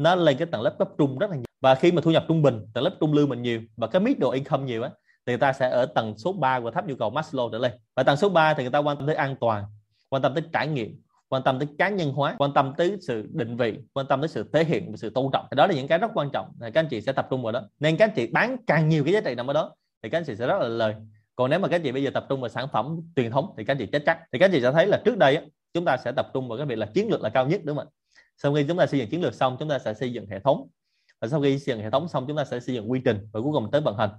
nó 0.01 0.15
lên 0.15 0.37
cái 0.37 0.47
tầng 0.47 0.63
lớp 0.63 0.75
cấp 0.79 0.89
trung 0.99 1.19
rất 1.19 1.31
là 1.31 1.37
nhiều. 1.37 1.45
Và 1.61 1.75
khi 1.75 1.93
mà 1.93 2.03
thu 2.03 2.11
nhập 2.11 2.25
trung 2.29 2.43
bình 2.43 2.67
tầng 2.75 2.85
lớp 2.85 2.95
trung 3.01 3.13
lưu 3.13 3.27
mình 3.27 3.43
nhiều 3.43 3.61
và 3.77 3.87
cái 3.87 4.01
middle 4.01 4.29
income 4.33 4.65
nhiều 4.65 4.83
á 4.83 4.91
thì 5.27 5.33
người 5.33 5.39
ta 5.39 5.53
sẽ 5.53 5.71
ở 5.71 5.87
tầng 5.87 6.19
số 6.19 6.33
3 6.33 6.61
của 6.61 6.71
tháp 6.71 6.89
nhu 6.89 6.95
cầu 6.97 7.11
Maslow 7.11 7.51
trở 7.51 7.59
lên. 7.59 7.73
Và 7.97 8.03
tầng 8.03 8.17
số 8.17 8.29
3 8.29 8.55
thì 8.55 8.63
người 8.63 8.73
ta 8.73 8.79
quan 8.79 8.97
tâm 8.97 9.07
tới 9.07 9.17
an 9.17 9.37
toàn 9.41 9.65
quan 10.09 10.23
tâm 10.23 10.35
tới 10.35 10.43
trải 10.53 10.69
nghiệm 10.69 11.01
quan 11.29 11.43
tâm 11.43 11.59
tới 11.59 11.69
cá 11.79 11.89
nhân 11.89 12.13
hóa 12.13 12.35
quan 12.39 12.53
tâm 12.55 12.73
tới 12.77 12.97
sự 13.01 13.29
định 13.33 13.57
vị 13.57 13.79
quan 13.93 14.07
tâm 14.07 14.21
tới 14.21 14.29
sự 14.29 14.51
thể 14.53 14.65
hiện 14.65 14.91
và 14.91 14.97
sự 14.97 15.11
tôn 15.11 15.27
trọng. 15.33 15.47
Đó 15.51 15.67
là 15.67 15.75
những 15.75 15.89
cái 15.89 15.99
rất 15.99 16.11
quan 16.15 16.31
trọng 16.33 16.47
thì 16.61 16.71
các 16.71 16.81
anh 16.81 16.89
chị 16.89 17.01
sẽ 17.01 17.13
tập 17.13 17.27
trung 17.31 17.43
vào 17.43 17.53
đó. 17.53 17.63
Nên 17.81 17.97
các 17.97 18.05
anh 18.05 18.15
chị 18.17 18.27
bán 18.27 18.57
càng 18.67 18.89
nhiều 18.89 19.05
cái 19.05 19.13
giá 19.13 19.21
trị 19.21 19.35
nằm 19.35 19.51
ở 19.51 19.53
đó 19.53 19.75
thì 20.03 20.11
các 20.11 20.19
anh 20.19 20.25
chị 20.25 20.37
sẽ 20.37 20.47
rất 20.47 20.59
là 20.61 20.69
lời. 20.69 20.95
Còn 21.37 21.51
nếu 21.51 21.59
mà 21.59 21.69
các 21.69 21.77
anh 21.77 21.83
chị 21.83 21.93
bây 21.93 22.03
giờ 22.03 22.11
tập 22.15 22.27
trung 22.29 22.41
vào 22.41 22.49
sản 22.49 22.69
phẩm 22.73 22.97
truyền 23.17 23.31
thống 23.31 23.55
thì 23.57 23.65
các 23.65 23.73
anh 23.73 23.79
chị 23.79 23.87
chết 23.87 24.03
chắc. 24.07 24.19
Thì 24.33 24.39
các 24.39 24.47
anh 24.47 24.53
chị 24.53 24.61
sẽ 24.61 24.73
thấy 24.73 24.87
là 24.87 25.01
trước 25.05 25.19
đây 25.19 25.37
á, 25.37 25.43
chúng 25.75 25.85
ta 25.85 25.97
sẽ 25.97 26.13
tập 26.13 26.27
trung 26.35 26.49
vào 26.49 26.59
cái 26.59 26.67
việc 26.67 26.79
là 26.79 26.87
chiến 26.87 27.09
lược 27.11 27.21
là 27.21 27.29
cao 27.29 27.47
nhất 27.47 27.61
đúng 27.65 27.77
không 27.77 27.87
ạ? 27.87 28.00
Sau 28.43 28.55
khi 28.55 28.65
chúng 28.69 28.77
ta 28.77 28.87
xây 28.87 29.01
dựng 29.01 29.09
chiến 29.09 29.23
lược 29.23 29.35
xong, 29.35 29.57
chúng 29.59 29.69
ta 29.69 29.79
sẽ 29.79 29.95
xây 29.95 30.13
dựng 30.13 30.27
hệ 30.27 30.41
thống. 30.41 30.69
Và 31.21 31.29
sau 31.29 31.43
khi 31.43 31.59
xây 31.59 31.75
dựng 31.75 31.85
hệ 31.85 31.91
thống 31.91 32.09
xong, 32.09 32.25
chúng 32.29 32.37
ta 32.37 32.45
sẽ 32.45 32.61
xây 32.61 32.75
dựng 32.75 32.91
quy 32.91 33.01
trình 33.05 33.19
và 33.33 33.41
cuối 33.41 33.53
cùng 33.53 33.71
tới 33.71 33.81
vận 33.81 33.97
hành. 33.97 34.11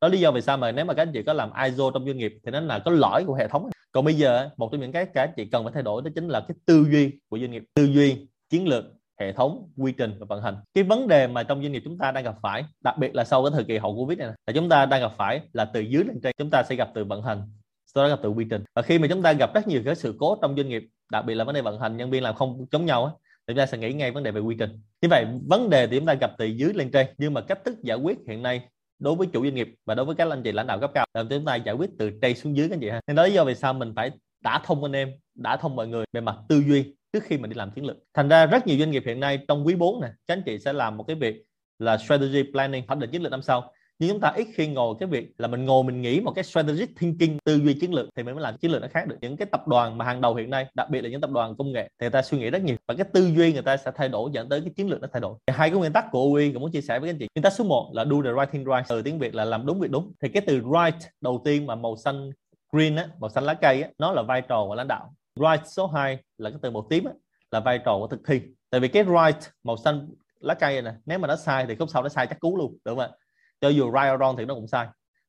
Đó 0.00 0.08
lý 0.08 0.20
do 0.20 0.30
vì 0.30 0.40
sao 0.40 0.56
mà 0.56 0.72
nếu 0.72 0.84
mà 0.84 0.94
các 0.94 1.02
anh 1.02 1.12
chị 1.12 1.22
có 1.22 1.32
làm 1.32 1.50
ISO 1.64 1.90
trong 1.94 2.06
doanh 2.06 2.16
nghiệp 2.16 2.38
thì 2.44 2.50
nó 2.50 2.60
là 2.60 2.78
có 2.78 2.90
lõi 2.90 3.24
của 3.24 3.34
hệ 3.34 3.48
thống. 3.48 3.70
Còn 3.92 4.04
bây 4.04 4.14
giờ, 4.14 4.50
một 4.56 4.68
trong 4.72 4.80
những 4.80 4.92
cái 4.92 5.06
các 5.14 5.22
anh 5.22 5.32
chị 5.36 5.44
cần 5.44 5.64
phải 5.64 5.72
thay 5.72 5.82
đổi 5.82 6.02
đó 6.02 6.10
chính 6.14 6.28
là 6.28 6.40
cái 6.40 6.56
tư 6.66 6.86
duy 6.90 7.10
của 7.28 7.38
doanh 7.38 7.50
nghiệp. 7.50 7.62
Tư 7.74 7.84
duy, 7.84 8.28
chiến 8.50 8.68
lược, 8.68 8.84
hệ 9.20 9.32
thống, 9.32 9.70
quy 9.76 9.92
trình 9.92 10.14
và 10.18 10.26
vận 10.28 10.42
hành. 10.42 10.56
Cái 10.74 10.84
vấn 10.84 11.08
đề 11.08 11.26
mà 11.26 11.42
trong 11.42 11.62
doanh 11.62 11.72
nghiệp 11.72 11.82
chúng 11.84 11.98
ta 11.98 12.10
đang 12.10 12.24
gặp 12.24 12.34
phải, 12.42 12.64
đặc 12.84 12.98
biệt 12.98 13.14
là 13.14 13.24
sau 13.24 13.42
cái 13.42 13.50
thời 13.54 13.64
kỳ 13.64 13.78
hậu 13.78 13.96
covid 13.96 14.18
này 14.18 14.28
là 14.46 14.52
chúng 14.54 14.68
ta 14.68 14.86
đang 14.86 15.00
gặp 15.00 15.12
phải 15.16 15.40
là 15.52 15.64
từ 15.64 15.80
dưới 15.80 16.04
lên 16.04 16.20
trên, 16.22 16.34
chúng 16.38 16.50
ta 16.50 16.62
sẽ 16.62 16.74
gặp 16.74 16.90
từ 16.94 17.04
vận 17.04 17.22
hành, 17.22 17.42
sau 17.86 18.04
đó 18.04 18.10
gặp 18.10 18.20
từ 18.22 18.28
quy 18.28 18.46
trình. 18.50 18.64
Và 18.74 18.82
khi 18.82 18.98
mà 18.98 19.08
chúng 19.10 19.22
ta 19.22 19.32
gặp 19.32 19.54
rất 19.54 19.68
nhiều 19.68 19.82
cái 19.84 19.94
sự 19.94 20.14
cố 20.18 20.38
trong 20.42 20.56
doanh 20.56 20.68
nghiệp, 20.68 20.82
đặc 21.12 21.24
biệt 21.24 21.34
là 21.34 21.44
vấn 21.44 21.54
đề 21.54 21.62
vận 21.62 21.80
hành, 21.80 21.96
nhân 21.96 22.10
viên 22.10 22.22
làm 22.22 22.34
không 22.34 22.66
giống 22.72 22.86
nhau 22.86 23.20
chúng 23.52 23.58
ta 23.58 23.66
sẽ 23.66 23.78
nghĩ 23.78 23.92
ngay 23.92 24.10
vấn 24.10 24.22
đề 24.22 24.30
về 24.30 24.40
quy 24.40 24.56
trình. 24.58 24.70
Như 25.02 25.08
vậy, 25.08 25.26
vấn 25.48 25.70
đề 25.70 25.86
thì 25.86 25.98
chúng 25.98 26.06
ta 26.06 26.14
gặp 26.14 26.30
từ 26.38 26.46
dưới 26.46 26.72
lên 26.74 26.90
trên, 26.90 27.06
nhưng 27.18 27.34
mà 27.34 27.40
cách 27.40 27.64
thức 27.64 27.82
giải 27.82 27.96
quyết 27.96 28.18
hiện 28.28 28.42
nay 28.42 28.62
đối 28.98 29.14
với 29.14 29.26
chủ 29.32 29.44
doanh 29.44 29.54
nghiệp 29.54 29.74
và 29.86 29.94
đối 29.94 30.06
với 30.06 30.14
các 30.14 30.30
anh 30.30 30.42
chị 30.42 30.52
lãnh 30.52 30.66
đạo 30.66 30.78
cấp 30.80 30.90
cao 30.94 31.06
là 31.14 31.24
chúng 31.30 31.44
ta 31.44 31.56
giải 31.56 31.74
quyết 31.74 31.90
từ 31.98 32.10
trên 32.22 32.36
xuống 32.36 32.56
dưới 32.56 32.68
các 32.68 32.74
anh 32.74 32.80
chị 32.80 32.90
ha. 32.90 33.00
Nên 33.06 33.16
đó 33.16 33.24
lý 33.24 33.32
do 33.32 33.44
vì 33.44 33.54
sao 33.54 33.74
mình 33.74 33.92
phải 33.96 34.10
đã 34.40 34.60
thông 34.64 34.84
anh 34.84 34.92
em, 34.92 35.12
đã 35.34 35.56
thông 35.56 35.76
mọi 35.76 35.88
người 35.88 36.04
về 36.12 36.20
mặt 36.20 36.36
tư 36.48 36.62
duy 36.66 36.94
trước 37.12 37.22
khi 37.22 37.38
mình 37.38 37.50
đi 37.50 37.54
làm 37.54 37.70
chiến 37.70 37.86
lược. 37.86 37.96
Thành 38.14 38.28
ra 38.28 38.46
rất 38.46 38.66
nhiều 38.66 38.78
doanh 38.78 38.90
nghiệp 38.90 39.02
hiện 39.06 39.20
nay 39.20 39.38
trong 39.48 39.66
quý 39.66 39.74
4 39.74 40.00
này 40.00 40.10
các 40.26 40.34
anh 40.34 40.42
chị 40.46 40.58
sẽ 40.58 40.72
làm 40.72 40.96
một 40.96 41.04
cái 41.06 41.16
việc 41.16 41.42
là 41.78 41.98
strategy 41.98 42.42
planning 42.52 42.84
hoạch 42.86 42.98
định 42.98 43.10
chiến 43.10 43.22
lược 43.22 43.30
năm 43.30 43.42
sau 43.42 43.72
nhưng 44.00 44.10
chúng 44.10 44.20
ta 44.20 44.32
ít 44.36 44.46
khi 44.54 44.66
ngồi 44.66 44.94
cái 45.00 45.08
việc 45.08 45.32
là 45.38 45.48
mình 45.48 45.64
ngồi 45.64 45.84
mình 45.84 46.02
nghĩ 46.02 46.20
một 46.20 46.32
cái 46.34 46.44
strategic 46.44 46.98
thinking, 46.98 47.38
tư 47.44 47.56
duy 47.56 47.74
chiến 47.74 47.94
lược 47.94 48.08
thì 48.16 48.22
mình 48.22 48.34
mới 48.34 48.42
làm 48.42 48.56
chiến 48.56 48.70
lược 48.70 48.82
nó 48.82 48.88
khác 48.90 49.06
được. 49.06 49.16
Những 49.20 49.36
cái 49.36 49.46
tập 49.46 49.68
đoàn 49.68 49.98
mà 49.98 50.04
hàng 50.04 50.20
đầu 50.20 50.34
hiện 50.34 50.50
nay, 50.50 50.66
đặc 50.74 50.90
biệt 50.90 51.00
là 51.00 51.08
những 51.08 51.20
tập 51.20 51.30
đoàn 51.30 51.56
công 51.56 51.72
nghệ, 51.72 51.82
thì 51.82 52.04
người 52.04 52.10
ta 52.10 52.22
suy 52.22 52.38
nghĩ 52.38 52.50
rất 52.50 52.62
nhiều. 52.62 52.76
Và 52.88 52.94
cái 52.94 53.06
tư 53.12 53.26
duy 53.36 53.52
người 53.52 53.62
ta 53.62 53.76
sẽ 53.76 53.90
thay 53.94 54.08
đổi 54.08 54.30
dẫn 54.32 54.48
tới 54.48 54.60
cái 54.60 54.70
chiến 54.76 54.90
lược 54.90 55.00
nó 55.00 55.08
thay 55.12 55.20
đổi. 55.20 55.34
Hai 55.46 55.70
cái 55.70 55.78
nguyên 55.78 55.92
tắc 55.92 56.04
của 56.10 56.22
uy 56.22 56.52
cũng 56.52 56.62
muốn 56.62 56.70
chia 56.70 56.80
sẻ 56.80 56.98
với 56.98 57.08
các 57.08 57.14
anh 57.14 57.18
chị. 57.18 57.28
Nguyên 57.34 57.42
tắc 57.42 57.52
số 57.52 57.64
1 57.64 57.90
là 57.94 58.04
do 58.04 58.22
the 58.24 58.30
right 58.40 58.52
thing 58.52 58.64
right, 58.64 58.88
từ 58.88 59.02
tiếng 59.02 59.18
Việt 59.18 59.34
là 59.34 59.44
làm 59.44 59.66
đúng 59.66 59.80
việc 59.80 59.90
đúng. 59.90 60.12
Thì 60.22 60.28
cái 60.28 60.42
từ 60.46 60.54
right 60.54 61.10
đầu 61.20 61.42
tiên 61.44 61.66
mà 61.66 61.74
màu 61.74 61.96
xanh 61.96 62.30
green 62.72 62.96
á, 62.96 63.08
màu 63.18 63.30
xanh 63.30 63.44
lá 63.44 63.54
cây 63.54 63.82
á, 63.82 63.88
nó 63.98 64.12
là 64.12 64.22
vai 64.22 64.42
trò 64.42 64.64
của 64.68 64.74
lãnh 64.74 64.88
đạo. 64.88 65.14
Right 65.36 65.66
số 65.66 65.86
2 65.86 66.18
là 66.38 66.50
cái 66.50 66.58
từ 66.62 66.70
màu 66.70 66.86
tím 66.90 67.04
á, 67.04 67.12
là 67.50 67.60
vai 67.60 67.78
trò 67.78 67.98
của 67.98 68.06
thực 68.06 68.20
thi. 68.26 68.40
Tại 68.70 68.80
vì 68.80 68.88
cái 68.88 69.04
right 69.04 69.50
màu 69.64 69.76
xanh 69.76 70.08
lá 70.40 70.54
cây 70.54 70.82
này 70.82 70.94
nếu 71.06 71.18
mà 71.18 71.28
nó 71.28 71.36
sai 71.36 71.66
thì 71.66 71.74
khúc 71.74 71.90
sau 71.90 72.02
nó 72.02 72.08
sai 72.08 72.26
chắc 72.26 72.40
cú 72.40 72.56
luôn, 72.56 72.76
đúng 72.84 72.98
không 72.98 73.10
ạ? 73.10 73.16
Cho 73.60 73.68
dù 73.68 73.84
right 73.84 74.14
or 74.14 74.20
wrong 74.20 74.36
thì 74.36 74.44
nó 74.44 74.54
cũng 74.54 74.66
sai. 74.66 74.86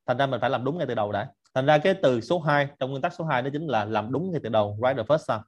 Thành 0.08 0.18
ra 0.18 0.28
mình 0.28 0.42
phải 0.42 0.50
làm 0.50 0.64
đúng 0.64 0.78
ngay 0.78 0.88
từ 0.88 0.96
đầu 0.96 1.12
đã. 1.12 1.28
Thành 1.54 1.66
ra 1.66 1.78
cái 1.78 1.94
từ 1.94 2.22
số 2.22 2.40
2 2.40 2.68
trong 2.80 2.90
nguyên 2.90 3.02
tắc 3.02 3.14
số 3.14 3.26
2 3.26 3.42
đó 3.42 3.50
chính 3.54 3.68
là 3.68 3.86
làm 3.86 4.12
đúng 4.12 4.32
ngay 4.32 4.42
từ 4.44 4.50
đầu, 4.50 4.78
right 4.82 4.98
the 4.98 5.04
first 5.04 5.26
time. 5.28 5.44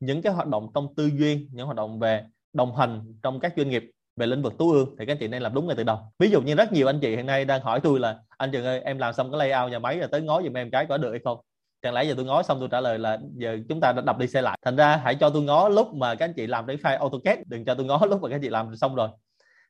Những 0.00 0.22
cái 0.22 0.32
hoạt 0.32 0.48
động 0.48 0.70
trong 0.74 0.94
tư 0.94 1.06
duy, 1.06 1.48
những 1.52 1.66
hoạt 1.66 1.76
động 1.76 1.98
về 1.98 2.24
đồng 2.52 2.76
hành 2.76 3.14
trong 3.22 3.40
các 3.40 3.52
doanh 3.56 3.68
nghiệp 3.68 3.90
về 4.16 4.26
lĩnh 4.26 4.42
vực 4.42 4.58
tú 4.58 4.72
ương 4.72 4.94
thì 4.98 5.06
các 5.06 5.12
anh 5.12 5.18
chị 5.18 5.28
nên 5.28 5.42
làm 5.42 5.54
đúng 5.54 5.66
ngay 5.66 5.76
từ 5.76 5.84
đầu. 5.84 5.98
Ví 6.18 6.30
dụ 6.30 6.42
như 6.42 6.54
rất 6.54 6.72
nhiều 6.72 6.86
anh 6.86 7.00
chị 7.00 7.16
hiện 7.16 7.26
nay 7.26 7.44
đang 7.44 7.62
hỏi 7.62 7.80
tôi 7.80 8.00
là, 8.00 8.16
anh 8.28 8.50
trường 8.52 8.64
ơi, 8.64 8.80
em 8.80 8.98
làm 8.98 9.14
xong 9.14 9.32
cái 9.32 9.38
layout 9.38 9.72
nhà 9.72 9.78
máy 9.78 9.98
rồi 9.98 10.08
tới 10.12 10.20
ngó 10.22 10.42
giùm 10.42 10.56
em 10.56 10.70
cái 10.70 10.86
có 10.86 10.98
được 10.98 11.10
hay 11.10 11.20
không? 11.24 11.40
Chẳng 11.82 11.94
lẽ 11.94 12.04
giờ 12.04 12.14
tôi 12.16 12.24
ngó 12.24 12.42
xong 12.42 12.58
tôi 12.60 12.68
trả 12.72 12.80
lời 12.80 12.98
là, 12.98 13.18
giờ 13.34 13.58
chúng 13.68 13.80
ta 13.80 13.92
đã 13.92 14.02
đập 14.02 14.18
đi 14.18 14.26
xe 14.26 14.42
lại. 14.42 14.58
Thành 14.64 14.76
ra 14.76 14.96
hãy 14.96 15.14
cho 15.14 15.30
tôi 15.30 15.42
ngó 15.42 15.68
lúc 15.68 15.94
mà 15.94 16.14
các 16.14 16.24
anh 16.24 16.34
chị 16.34 16.46
làm 16.46 16.66
cái 16.66 16.76
file 16.76 16.98
AutoCAD, 16.98 17.38
đừng 17.46 17.64
cho 17.64 17.74
tôi 17.74 17.86
ngó 17.86 18.06
lúc 18.10 18.22
mà 18.22 18.28
các 18.28 18.34
anh 18.34 18.42
chị 18.42 18.48
làm 18.48 18.76
xong 18.76 18.94
rồi 18.94 19.08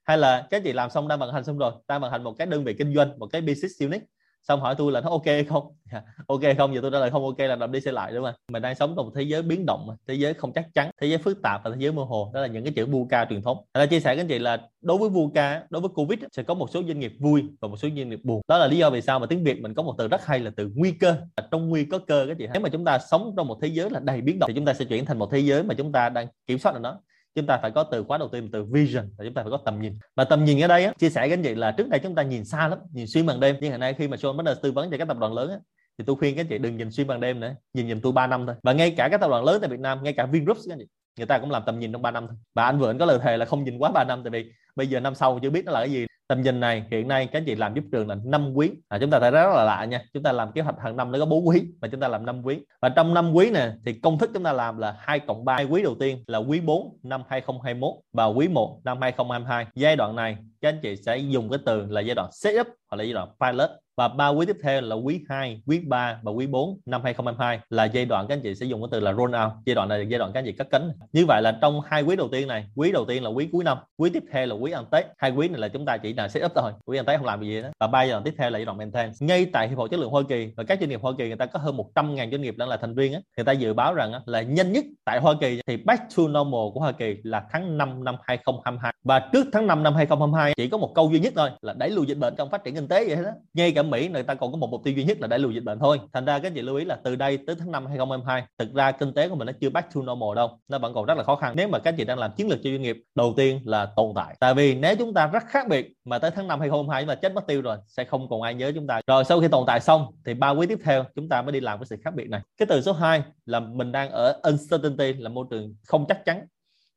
hay 0.08 0.19
là 0.19 0.46
các 0.50 0.62
chị 0.64 0.72
làm 0.72 0.90
xong 0.90 1.08
đang 1.08 1.19
vận 1.19 1.32
hành 1.32 1.44
xong 1.44 1.58
rồi, 1.58 1.72
đang 1.88 2.00
vận 2.00 2.10
hành 2.10 2.25
một 2.25 2.34
cái 2.38 2.46
đơn 2.46 2.64
vị 2.64 2.75
kinh 2.78 2.94
doanh, 2.94 3.19
một 3.19 3.26
cái 3.26 3.40
business 3.40 3.82
unit. 3.82 4.02
Xong 4.43 4.60
hỏi 4.60 4.75
tôi 4.78 4.93
là 4.93 5.00
nó 5.00 5.10
ok 5.10 5.25
không? 5.49 5.64
Ok 6.26 6.40
không? 6.58 6.75
Giờ 6.75 6.81
tôi 6.82 6.90
trả 6.90 6.99
lời 6.99 7.10
không 7.10 7.25
ok 7.25 7.38
là 7.38 7.56
làm 7.56 7.72
đi 7.72 7.80
xe 7.80 7.92
lại, 7.92 8.12
đúng 8.12 8.25
không? 8.25 8.35
Mình 8.52 8.62
đang 8.62 8.75
sống 8.75 8.94
trong 8.97 9.06
một 9.06 9.12
thế 9.14 9.23
giới 9.23 9.42
biến 9.42 9.66
động, 9.66 9.97
thế 10.09 10.14
giới 10.14 10.35
không 10.35 10.52
chắc 10.52 10.66
chắn, 10.75 10.90
thế 11.00 11.06
giới 11.06 11.18
phức 11.18 11.42
tạp 11.42 11.61
và 11.64 11.71
thế 11.71 11.76
giới 11.78 11.92
mơ 11.92 12.02
hồ. 12.02 12.30
Đó 12.35 12.40
là 12.40 12.47
những 12.47 12.64
cái 12.64 12.73
chữ 12.76 12.87
VUCA 12.87 13.25
truyền 13.30 13.42
thống. 13.42 13.59
Là 13.75 13.87
chia 13.87 14.00
sẻ 14.00 14.14
với 14.14 14.23
anh 14.23 14.28
chị 14.28 14.38
là 14.38 14.61
đối 14.80 14.99
với 14.99 15.09
VUCA, 15.09 15.62
đối 15.71 15.80
với 15.80 15.90
covid 15.94 16.18
sẽ 16.32 16.42
có 16.42 16.54
một 16.54 16.71
số 16.71 16.82
doanh 16.82 16.99
nghiệp 16.99 17.12
vui 17.21 17.42
và 17.61 17.68
một 17.68 17.76
số 17.76 17.88
doanh 17.97 18.09
nghiệp 18.09 18.21
buồn. 18.25 18.40
Đó 18.49 18.59
là 18.59 18.66
lý 18.66 18.78
do 18.78 18.90
vì 18.90 19.00
sao 19.00 19.18
mà 19.18 19.26
tiếng 19.26 19.44
việt 19.44 19.61
mình 19.62 19.75
có 19.75 19.82
một 19.82 19.94
từ 19.99 20.09
rất 20.09 20.26
hay 20.26 20.38
là 20.38 20.50
từ 20.56 20.71
nguy 20.75 20.92
cơ. 20.92 21.16
Trong 21.50 21.68
nguy 21.68 21.85
có 21.85 21.99
cơ 21.99 22.25
các 22.28 22.37
chị 22.38 22.47
nếu 22.52 22.62
mà 22.62 22.68
chúng 22.68 22.85
ta 22.85 22.99
sống 22.99 23.35
trong 23.37 23.47
một 23.49 23.59
thế 23.62 23.68
giới 23.68 23.90
là 23.90 24.00
đầy 24.00 24.21
biến 24.21 24.38
động, 24.38 24.49
thì 24.49 24.54
chúng 24.54 24.64
ta 24.64 24.75
sẽ 24.75 24.85
chuyển 24.85 25.04
thành 25.04 25.18
một 25.18 25.28
thế 25.32 25.38
giới 25.38 25.62
mà 25.62 25.75
chúng 25.75 25.92
ta 25.92 26.09
đang 26.09 26.26
kiểm 26.47 26.59
soát 26.59 26.73
được 26.73 26.80
nó 26.82 27.00
chúng 27.38 27.47
ta 27.47 27.59
phải 27.62 27.71
có 27.71 27.83
từ 27.85 28.04
khóa 28.04 28.18
đầu 28.18 28.28
tiên 28.28 28.50
từ 28.52 28.64
vision 28.64 29.04
là 29.18 29.25
chúng 29.25 29.35
ta 29.35 29.42
phải 29.42 29.50
có 29.50 29.59
tầm 29.64 29.80
nhìn. 29.80 29.99
Và 30.16 30.25
tầm 30.25 30.45
nhìn 30.45 30.61
ở 30.61 30.68
đây 30.68 30.85
á, 30.85 30.92
chia 30.99 31.11
sẻ 31.11 31.21
với 31.21 31.30
anh 31.30 31.42
chị 31.42 31.54
là 31.54 31.71
trước 31.71 31.88
đây 31.88 32.00
chúng 32.02 32.14
ta 32.14 32.23
nhìn 32.23 32.45
xa 32.45 32.68
lắm 32.68 32.78
nhìn 32.92 33.07
xuyên 33.07 33.26
màn 33.26 33.40
đêm. 33.40 33.57
Nhưng 33.61 33.71
hiện 33.71 33.80
nay 33.80 33.95
khi 33.99 34.09
mà 34.09 34.16
Sean 34.16 34.37
bắt 34.37 34.45
đầu 34.45 34.54
tư 34.62 34.73
vấn 34.73 34.90
cho 34.90 34.97
các 34.99 35.09
tập 35.09 35.16
đoàn 35.21 35.33
lớn 35.33 35.50
á, 35.50 35.57
thì 35.99 36.04
tôi 36.07 36.16
khuyên 36.16 36.37
các 36.37 36.47
chị 36.50 36.59
đừng 36.59 36.76
nhìn 36.76 36.90
xuyên 36.90 37.07
màn 37.07 37.21
đêm 37.21 37.40
nữa 37.40 37.54
nhìn 37.75 37.87
nhìn 37.87 38.00
tôi 38.00 38.12
3 38.12 38.26
năm 38.26 38.47
thôi. 38.47 38.54
Và 38.62 38.73
ngay 38.73 38.95
cả 38.97 39.09
các 39.11 39.21
tập 39.21 39.30
đoàn 39.30 39.45
lớn 39.45 39.61
tại 39.61 39.71
Việt 39.71 39.80
Nam 39.80 40.02
ngay 40.02 40.12
cả 40.12 40.26
Vingroup 40.26 40.59
các 40.68 40.76
chị 40.78 40.85
người 41.16 41.26
ta 41.26 41.38
cũng 41.38 41.50
làm 41.50 41.62
tầm 41.66 41.78
nhìn 41.78 41.92
trong 41.92 42.02
3 42.02 42.11
năm 42.11 42.26
thôi. 42.28 42.37
Và 42.54 42.64
anh 42.64 42.78
vừa 42.78 42.90
anh 42.90 42.99
có 42.99 43.07
lời 43.07 43.18
thề 43.23 43.37
là 43.37 43.45
không 43.45 43.64
nhìn 43.64 43.78
quá 43.78 43.90
3 43.95 44.04
năm 44.04 44.23
tại 44.25 44.30
vì 44.30 44.52
bây 44.76 44.87
giờ 44.87 45.00
năm 45.00 45.14
sau 45.14 45.38
chưa 45.42 45.50
biết 45.50 45.64
nó 45.64 45.73
là 45.73 45.80
cái 45.80 45.90
gì 45.90 46.07
tầm 46.28 46.42
nhìn 46.42 46.61
này 46.61 46.85
hiện 46.90 47.08
nay 47.08 47.26
các 47.26 47.38
anh 47.38 47.44
chị 47.44 47.54
làm 47.54 47.75
giúp 47.75 47.85
trường 47.92 48.08
là 48.08 48.16
năm 48.25 48.52
quý. 48.54 48.70
À, 48.88 48.99
chúng 49.00 49.11
ta 49.11 49.20
thấy 49.20 49.30
rất 49.30 49.54
là 49.54 49.64
lạ 49.64 49.85
nha. 49.85 50.02
Chúng 50.12 50.23
ta 50.23 50.32
làm 50.32 50.52
kế 50.52 50.61
hoạch 50.61 50.80
hàng 50.80 50.97
năm 50.97 51.12
nó 51.12 51.18
có 51.18 51.26
bốn 51.26 51.49
quý 51.49 51.62
mà 51.80 51.88
chúng 51.88 52.00
ta 52.00 52.08
làm 52.08 52.26
năm 52.26 52.42
quý. 52.42 52.58
Và 52.80 52.88
trong 52.88 53.14
năm 53.14 53.32
quý 53.32 53.50
này 53.50 53.73
thì 53.87 53.92
công 53.92 54.18
thức 54.18 54.30
chúng 54.35 54.42
ta 54.42 54.52
làm 54.52 54.78
là 54.78 54.97
2 54.99 55.20
cộng 55.20 55.44
3 55.44 55.58
quý 55.61 55.82
đầu 55.82 55.94
tiên 56.00 56.25
là 56.26 56.38
quý 56.38 56.61
4 56.61 56.99
năm 57.02 57.23
2021 57.28 57.94
và 58.12 58.26
quý 58.26 58.49
1 58.49 58.80
năm 58.85 58.99
2022 59.00 59.66
giai 59.75 59.97
đoạn 59.97 60.16
này 60.16 60.37
các 60.61 60.68
anh 60.68 60.80
chị 60.82 60.97
sẽ 60.97 61.16
dùng 61.16 61.50
cái 61.50 61.58
từ 61.66 61.87
là 61.88 62.00
giai 62.00 62.14
đoạn 62.14 62.32
setup 62.32 62.66
hoặc 62.90 62.97
là 62.97 63.04
giai 63.04 63.12
đoạn 63.12 63.28
pilot 63.40 63.70
và 63.99 64.09
ba 64.09 64.28
quý 64.28 64.47
tiếp 64.47 64.57
theo 64.62 64.81
là 64.81 64.95
quý 64.95 65.21
2, 65.28 65.62
quý 65.67 65.81
3 65.87 66.21
và 66.23 66.33
quý 66.33 66.47
4 66.47 66.81
năm 66.87 67.02
2022 67.05 67.61
là 67.71 67.85
giai 67.85 68.05
đoạn 68.05 68.26
các 68.28 68.35
anh 68.35 68.40
chị 68.43 68.55
sẽ 68.55 68.67
dùng 68.67 68.83
cái 68.83 68.88
từ 68.93 69.00
là 69.00 69.12
roll 69.12 69.35
out. 69.35 69.52
Giai 69.67 69.75
đoạn 69.75 69.88
này 69.88 69.99
là 69.99 70.05
giai 70.05 70.19
đoạn 70.19 70.33
các 70.33 70.40
anh 70.40 70.47
chị 70.47 70.52
cắt 70.52 70.67
cánh. 70.71 70.93
Như 71.12 71.26
vậy 71.26 71.43
là 71.43 71.59
trong 71.62 71.81
hai 71.81 72.02
quý 72.02 72.17
đầu 72.17 72.28
tiên 72.28 72.49
này 72.49 72.67
quý 72.75 72.93
đầu 72.93 73.05
tiên 73.05 73.25
là 73.25 73.31
quý 73.31 73.49
cuối 73.52 73.64
năm 73.64 73.78
quý 73.97 74.11
tiếp 74.11 74.25
theo 74.33 74.47
là 74.47 74.55
quý 74.55 74.71
ăn 74.71 74.85
tết. 74.90 75.07
Hai 75.19 75.31
quý 75.31 75.49
này 75.49 75.61
là 75.61 75.69
chúng 75.69 75.87
ta 75.87 75.97
chỉ 75.97 76.14
là 76.14 76.28
set 76.28 76.45
up 76.45 76.52
thôi 76.55 76.73
quý 76.85 76.99
ăn 76.99 77.05
tết 77.05 77.19
không 77.19 77.26
làm 77.26 77.43
gì 77.43 77.62
đó 77.62 77.69
và 77.81 77.87
ba 77.87 78.02
giai 78.02 78.11
đoạn 78.11 78.23
tiếp 78.25 78.35
theo 78.38 78.50
là 78.50 78.59
giai 78.59 78.64
đoạn 78.64 78.78
maintain. 78.78 79.12
Ngay 79.21 79.47
tại 79.52 79.69
hiệp 79.69 79.78
hội 79.78 79.88
chất 79.88 80.00
lượng 80.00 80.11
Hoa 80.11 80.23
Kỳ 80.28 80.52
và 80.57 80.64
các 80.64 80.81
doanh 80.81 80.90
nghiệp 80.90 81.00
Hoa 81.02 81.12
Kỳ 81.19 81.26
người 81.26 81.37
ta 81.37 81.47
có 81.47 81.59
hơn 81.59 81.76
100 81.76 82.14
ngàn 82.14 82.31
doanh 82.31 82.43
nghiệp 82.43 82.55
đang 82.57 82.69
là 82.69 82.76
thành 82.76 82.95
viên 82.95 83.12
á 83.12 83.21
người 83.37 83.45
ta 83.45 83.52
dự 83.52 83.75
báo 83.75 83.95
rằng 83.95 84.12
á, 84.12 84.21
là 84.26 84.43
nhanh 84.43 84.73
nhất 84.73 84.85
tại 85.05 85.21
Hoa 85.21 85.35
Kỳ 85.40 85.61
thì 85.67 85.76
back 85.76 86.02
to 86.17 86.23
normal 86.23 86.71
của 86.75 86.81
Hoa 86.81 86.93
Kỳ 86.93 87.17
là 87.23 87.45
tháng 87.52 87.78
5 87.78 88.05
năm 88.05 88.17
2022 88.23 88.93
và 89.05 89.28
trước 89.33 89.47
tháng 89.52 89.67
5 89.67 89.83
năm 89.83 89.95
2022 89.95 90.55
chỉ 90.57 90.69
có 90.69 90.78
một 90.78 90.93
câu 90.95 91.11
duy 91.12 91.21
nhất 91.21 91.33
thôi 91.37 91.50
là 91.61 91.73
đẩy 91.73 91.90
lùi 91.90 92.07
dịch 92.07 92.19
bệnh 92.19 92.35
trong 92.37 92.50
phát 92.50 92.64
triển 92.64 92.75
kinh 92.75 92.88
tế 92.88 93.05
vậy 93.05 93.25
đó 93.25 93.31
ngay 93.55 93.73
cả 93.73 93.83
Mỹ, 93.90 94.09
người 94.09 94.23
ta 94.23 94.35
còn 94.35 94.52
có 94.52 94.59
một 94.59 94.71
mục 94.71 94.80
tiêu 94.85 94.95
duy 94.95 95.04
nhất 95.04 95.21
là 95.21 95.26
đẩy 95.26 95.38
lùi 95.38 95.54
dịch 95.54 95.64
bệnh 95.64 95.78
thôi. 95.78 96.00
Thành 96.12 96.25
ra 96.25 96.38
các 96.38 96.52
chị 96.54 96.62
lưu 96.62 96.76
ý 96.76 96.85
là 96.85 96.99
từ 97.04 97.16
đây 97.16 97.38
tới 97.47 97.57
tháng 97.59 97.73
5 97.73 97.87
2022 97.87 98.45
thực 98.59 98.75
ra 98.75 98.92
kinh 98.92 99.14
tế 99.14 99.28
của 99.28 99.35
mình 99.35 99.47
nó 99.47 99.52
chưa 99.61 99.71
back 99.71 99.95
to 99.95 100.00
normal 100.00 100.37
đâu, 100.37 100.59
nó 100.68 100.78
vẫn 100.78 100.95
còn 100.95 101.04
rất 101.07 101.18
là 101.18 101.25
khó 101.25 101.37
khăn. 101.37 101.52
Nếu 101.57 101.68
mà 101.68 101.78
các 101.78 101.95
chị 101.99 102.04
đang 102.04 102.18
làm 102.18 102.30
chiến 102.37 102.49
lược 102.49 102.59
cho 102.64 102.71
doanh 102.71 102.83
nghiệp, 102.83 102.97
đầu 103.14 103.35
tiên 103.37 103.61
là 103.64 103.87
tồn 103.97 104.12
tại. 104.14 104.37
Tại 104.40 104.54
vì 104.54 104.75
nếu 104.75 104.97
chúng 104.97 105.14
ta 105.14 105.26
rất 105.26 105.42
khác 105.49 105.68
biệt 105.68 105.92
mà 106.04 106.18
tới 106.18 106.30
tháng 106.30 106.49
5 106.49 106.61
2022 106.61 107.02
chúng 107.02 107.09
ta 107.09 107.14
chết 107.14 107.35
mất 107.35 107.47
tiêu 107.47 107.62
rồi, 107.62 107.76
sẽ 107.87 108.04
không 108.04 108.28
còn 108.28 108.42
ai 108.42 108.54
nhớ 108.54 108.73
chúng 108.75 108.87
ta. 108.87 109.00
Rồi 109.07 109.25
sau 109.25 109.40
khi 109.40 109.49
tồn 109.49 109.64
tại 109.66 109.80
xong 109.80 110.07
thì 110.25 110.35
ba 110.35 110.50
quý 110.50 110.66
tiếp 110.66 110.78
theo 110.85 111.04
chúng 111.14 111.28
ta 111.28 111.42
mới 111.42 111.52
đi 111.52 111.61
làm 111.61 111.78
cái 111.78 111.87
sự 111.87 111.97
khác 112.04 112.14
biệt 112.14 112.28
này. 112.28 112.40
Cái 112.57 112.66
từ 112.66 112.80
số 112.80 112.92
2 112.92 113.23
là 113.47 113.61
mình 113.61 113.92
đang 113.92 114.11
ở 114.11 114.40
uncertainty, 114.42 115.12
là 115.12 115.28
môi 115.28 115.47
trường 115.50 115.75
không 115.87 116.04
chắc 116.09 116.25
chắn. 116.25 116.47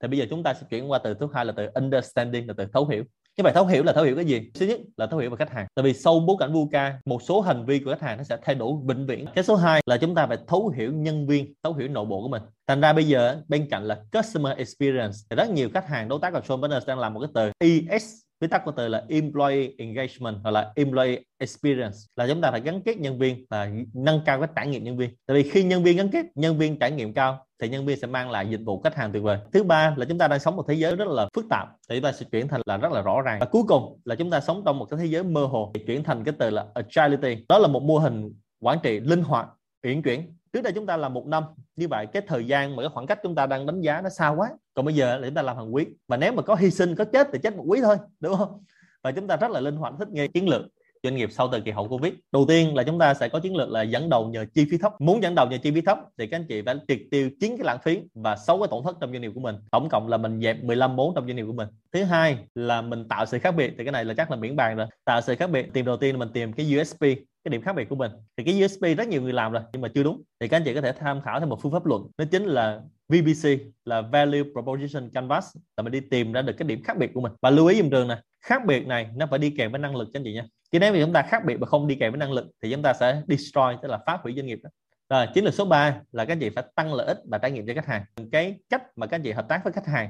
Thì 0.02 0.08
bây 0.08 0.20
giờ 0.20 0.26
chúng 0.30 0.44
ta 0.44 0.54
sẽ 0.54 0.62
chuyển 0.70 0.92
qua 0.92 1.00
từ 1.00 1.14
thứ 1.14 1.28
hai 1.34 1.46
là 1.46 1.54
từ 1.58 1.68
understanding 1.74 2.48
là 2.48 2.54
từ 2.58 2.66
thấu 2.74 2.86
hiểu 2.86 3.04
như 3.38 3.44
vậy 3.44 3.54
thấu 3.54 3.66
hiểu 3.66 3.84
là 3.84 3.94
thấu 3.94 4.04
hiểu 4.04 4.16
cái 4.16 4.26
gì? 4.26 4.52
Thứ 4.54 4.66
nhất 4.66 4.80
là 4.98 5.08
thấu 5.08 5.20
hiểu 5.20 5.30
về 5.30 5.36
khách 5.36 5.52
hàng. 5.52 5.68
Tại 5.76 5.84
vì 5.84 5.94
sau 5.94 6.20
bối 6.20 6.36
cảnh 6.40 6.54
VUCA 6.54 7.00
một 7.06 7.22
số 7.24 7.42
hành 7.42 7.66
vi 7.66 7.80
của 7.80 7.92
khách 7.92 8.02
hàng 8.02 8.18
nó 8.18 8.24
sẽ 8.24 8.38
thay 8.42 8.56
đổi 8.56 8.74
vĩnh 8.86 9.06
viễn. 9.06 9.26
Cái 9.36 9.44
số 9.44 9.56
2 9.56 9.82
là 9.86 9.98
chúng 9.98 10.16
ta 10.16 10.28
phải 10.28 10.38
thấu 10.48 10.70
hiểu 10.70 10.94
nhân 10.94 11.28
viên, 11.28 11.54
thấu 11.64 11.74
hiểu 11.74 11.88
nội 11.88 12.06
bộ 12.06 12.22
của 12.22 12.28
mình. 12.28 12.42
Thành 12.68 12.82
ra 12.82 12.94
bây 12.94 13.08
giờ 13.08 13.42
bên 13.48 13.68
cạnh 13.70 13.84
là 13.84 14.00
customer 14.12 14.58
experience, 14.58 15.18
thì 15.30 15.36
rất 15.36 15.50
nhiều 15.50 15.70
khách 15.74 15.88
hàng 15.88 16.08
đối 16.08 16.20
tác 16.22 16.34
của 16.34 16.42
Sean 16.44 16.86
đang 16.88 17.00
làm 17.00 17.14
một 17.14 17.20
cái 17.20 17.30
từ 17.34 17.68
ES 17.90 18.14
viết 18.42 18.48
tắt 18.48 18.62
của 18.66 18.72
từ 18.72 18.88
là 18.88 19.04
employee 19.10 19.70
engagement 19.78 20.36
hoặc 20.44 20.52
là 20.52 20.72
employee 20.76 21.20
experience, 21.38 21.98
là 22.16 22.28
chúng 22.28 22.42
ta 22.42 22.52
phải 22.52 22.62
gắn 22.62 22.82
kết 22.82 22.98
nhân 22.98 23.20
viên 23.20 23.46
và 23.50 23.70
nâng 23.94 24.22
cao 24.26 24.40
cái 24.40 24.50
trải 24.56 24.68
nghiệm 24.68 24.84
nhân 24.84 24.98
viên. 24.98 25.10
Tại 25.26 25.38
vì 25.38 25.50
khi 25.50 25.64
nhân 25.64 25.84
viên 25.84 25.98
gắn 25.98 26.10
kết, 26.10 26.26
nhân 26.36 26.58
viên 26.58 26.80
trải 26.80 26.92
nghiệm 26.92 27.14
cao 27.14 27.46
thì 27.62 27.70
nhân 27.70 27.86
viên 27.86 28.00
sẽ 28.00 28.08
mang 28.08 28.32
lại 28.32 28.48
dịch 28.50 28.62
vụ 28.66 28.82
khách 28.82 28.96
hàng 28.96 29.12
tuyệt 29.12 29.24
vời. 29.24 29.38
Thứ 29.54 29.64
ba 29.64 29.94
là 29.98 30.06
chúng 30.06 30.18
ta 30.18 30.28
đang 30.28 30.40
sống 30.40 30.56
một 30.56 30.66
thế 30.68 30.74
giới 30.74 30.96
rất 30.96 31.08
là 31.08 31.30
phức 31.36 31.46
tạp 31.50 31.68
thì 31.90 31.96
chúng 31.96 32.04
ta 32.04 32.12
sẽ 32.12 32.26
chuyển 32.32 32.48
thành 32.48 32.62
là 32.66 32.78
rất 32.78 32.92
là 32.92 33.02
rõ 33.02 33.22
ràng. 33.22 33.40
Và 33.40 33.46
cuối 33.46 33.64
cùng 33.68 34.00
là 34.06 34.16
chúng 34.16 34.30
ta 34.30 34.40
sống 34.40 34.62
trong 34.66 34.80
một 34.80 34.86
cái 34.86 35.00
thế 35.00 35.06
giới 35.06 35.24
mơ 35.24 35.46
hồ 35.46 35.72
thì 35.74 35.84
chuyển 35.88 36.04
thành 36.04 36.24
cái 36.24 36.34
từ 36.40 36.50
là 36.50 36.66
agility. 36.74 37.46
Đó 37.50 37.58
là 37.58 37.68
một 37.68 37.84
mô 37.84 37.98
hình 37.98 38.34
quản 38.62 38.78
trị 38.84 39.00
linh 39.00 39.24
hoạt, 39.24 39.48
uyển 39.84 40.02
chuyển 40.02 40.36
trước 40.54 40.62
đây 40.62 40.74
chúng 40.74 40.86
ta 40.86 40.98
làm 40.98 41.14
một 41.14 41.28
năm, 41.28 41.44
như 41.76 41.88
vậy 41.88 42.06
cái 42.06 42.22
thời 42.28 42.48
gian 42.48 42.76
mà 42.76 42.84
cái 42.84 42.90
khoảng 42.94 43.08
cách 43.08 43.20
chúng 43.24 43.36
ta 43.36 43.46
đang 43.46 43.66
đánh 43.66 43.82
giá 43.82 44.02
nó 44.02 44.10
xa 44.10 44.30
quá. 44.30 44.50
Còn 44.74 44.86
bây 44.86 44.96
giờ 44.96 45.18
là 45.18 45.28
chúng 45.28 45.36
ta 45.36 45.42
làm 45.42 45.58
hàng 45.58 45.76
quý. 45.76 45.86
Và 46.08 46.18
nếu 46.18 46.34
mà 46.34 46.42
có 46.42 46.56
hy 46.56 46.72
sinh, 46.72 46.96
có 46.96 47.06
chết 47.06 47.28
thì 47.34 47.40
chết 47.44 47.56
một 47.56 47.64
quý 47.68 47.80
thôi, 47.82 47.98
đúng 48.20 48.38
không? 48.38 48.64
Và 49.04 49.12
chúng 49.12 49.28
ta 49.28 49.38
rất 49.38 49.52
là 49.52 49.60
linh 49.60 49.76
hoạt, 49.76 49.94
thích 50.00 50.10
nghi 50.10 50.28
chiến 50.28 50.50
lược 50.50 50.62
doanh 51.04 51.16
nghiệp 51.16 51.30
sau 51.32 51.48
thời 51.48 51.62
kỳ 51.62 51.72
hậu 51.72 51.88
Covid. 51.88 52.14
Đầu 52.32 52.46
tiên 52.48 52.76
là 52.76 52.84
chúng 52.84 53.00
ta 53.00 53.14
sẽ 53.14 53.30
có 53.30 53.40
chiến 53.40 53.56
lược 53.56 53.70
là 53.70 53.82
dẫn 53.82 54.10
đầu 54.10 54.28
nhờ 54.28 54.46
chi 54.54 54.66
phí 54.72 54.78
thấp. 54.78 55.02
Muốn 55.02 55.24
dẫn 55.24 55.36
đầu 55.36 55.48
nhờ 55.48 55.58
chi 55.64 55.72
phí 55.72 55.82
thấp 55.82 56.00
thì 56.18 56.28
các 56.28 56.38
anh 56.38 56.46
chị 56.50 56.62
phải 56.62 56.76
triệt 56.88 57.00
tiêu 57.12 57.30
chín 57.40 57.58
cái 57.58 57.66
lãng 57.66 57.80
phí 57.84 58.00
và 58.14 58.36
sáu 58.36 58.60
cái 58.60 58.68
tổn 58.72 58.84
thất 58.84 58.98
trong 59.02 59.12
doanh 59.12 59.22
nghiệp 59.22 59.32
của 59.36 59.42
mình. 59.42 59.56
Tổng 59.72 59.90
cộng 59.90 60.08
là 60.08 60.18
mình 60.18 60.42
dẹp 60.42 60.64
15 60.64 60.96
vốn 60.96 61.16
trong 61.16 61.28
doanh 61.28 61.36
nghiệp 61.36 61.46
của 61.48 61.54
mình. 61.54 61.68
Thứ 61.94 62.04
hai 62.04 62.38
là 62.56 62.82
mình 62.82 63.08
tạo 63.08 63.26
sự 63.26 63.40
khác 63.40 63.56
biệt, 63.56 63.74
thì 63.78 63.84
cái 63.84 63.92
này 63.92 64.06
là 64.06 64.14
chắc 64.14 64.32
là 64.32 64.38
miễn 64.38 64.56
bàn 64.56 64.78
rồi. 64.78 64.88
Tạo 65.06 65.22
sự 65.22 65.36
khác 65.36 65.50
biệt, 65.50 65.74
tìm 65.74 65.86
đầu 65.86 65.98
tiên 65.98 66.16
là 66.16 66.20
mình 66.20 66.30
tìm 66.34 66.54
cái 66.54 66.78
USP 66.78 67.06
cái 67.44 67.50
điểm 67.50 67.62
khác 67.62 67.76
biệt 67.76 67.90
của 67.90 67.96
mình 67.96 68.12
thì 68.38 68.44
cái 68.44 68.64
USP 68.64 68.98
rất 68.98 69.08
nhiều 69.08 69.22
người 69.22 69.34
làm 69.34 69.52
rồi, 69.52 69.62
nhưng 69.74 69.82
mà 69.82 69.88
chưa 69.96 70.04
đúng 70.04 70.22
thì 70.40 70.48
các 70.48 70.58
anh 70.58 70.64
chị 70.64 70.74
có 70.74 70.82
thể 70.82 70.92
tham 70.92 71.22
khảo 71.22 71.40
thêm 71.40 71.50
một 71.50 71.62
phương 71.62 71.72
pháp 71.72 71.86
luận 71.86 72.08
nó 72.18 72.26
chính 72.32 72.46
là 72.46 72.82
VBC 73.10 73.50
là 73.86 74.02
Value 74.02 74.44
Proposition 74.54 75.10
Canvas, 75.10 75.56
là 75.78 75.84
mình 75.84 75.92
đi 75.92 76.00
tìm 76.00 76.32
ra 76.32 76.42
được 76.42 76.54
cái 76.58 76.68
điểm 76.68 76.84
khác 76.84 76.98
biệt 76.98 77.12
của 77.14 77.22
mình 77.22 77.32
và 77.42 77.50
lưu 77.50 77.68
ý 77.68 77.82
dùm 77.82 77.90
trường 77.90 78.08
này 78.08 78.18
khác 78.42 78.66
biệt 78.66 78.88
này, 78.88 79.08
nó 79.16 79.28
phải 79.30 79.40
đi 79.40 79.54
kèm 79.58 79.72
với 79.72 79.80
năng 79.80 79.96
lực 79.96 80.10
cho 80.14 80.20
anh 80.20 80.24
chị 80.24 80.34
nha 80.34 80.46
chứ 80.72 80.80
nếu 80.80 80.94
mà 80.94 81.00
chúng 81.02 81.14
ta 81.14 81.22
khác 81.22 81.46
biệt 81.46 81.58
mà 81.60 81.68
không 81.68 81.88
đi 81.88 81.96
kèm 81.96 82.12
với 82.12 82.20
năng 82.20 82.32
lực 82.32 82.48
thì 82.62 82.72
chúng 82.72 82.82
ta 82.82 82.94
sẽ 82.94 83.22
destroy, 83.28 83.78
tức 83.82 83.88
là 83.88 84.00
phá 84.06 84.18
hủy 84.24 84.34
doanh 84.36 84.46
nghiệp 84.46 84.60
đó. 84.64 84.70
Rồi, 85.10 85.28
chiến 85.34 85.44
lược 85.44 85.54
số 85.54 85.66
3 85.66 86.00
là 86.12 86.26
các 86.26 86.34
anh 86.34 86.40
chị 86.40 86.50
phải 86.50 86.64
tăng 86.76 86.94
lợi 86.94 87.08
ích 87.08 87.18
và 87.30 87.38
trải 87.38 87.52
nghiệm 87.52 87.68
cho 87.68 87.74
khách 87.74 87.88
hàng. 87.88 88.06
Cái 88.32 88.60
cách 88.70 88.84
mà 88.96 89.08
các 89.08 89.16
anh 89.16 89.24
chị 89.24 89.32
hợp 89.32 89.46
tác 89.50 89.64
với 89.64 89.74
khách 89.74 89.88
hàng. 89.88 90.10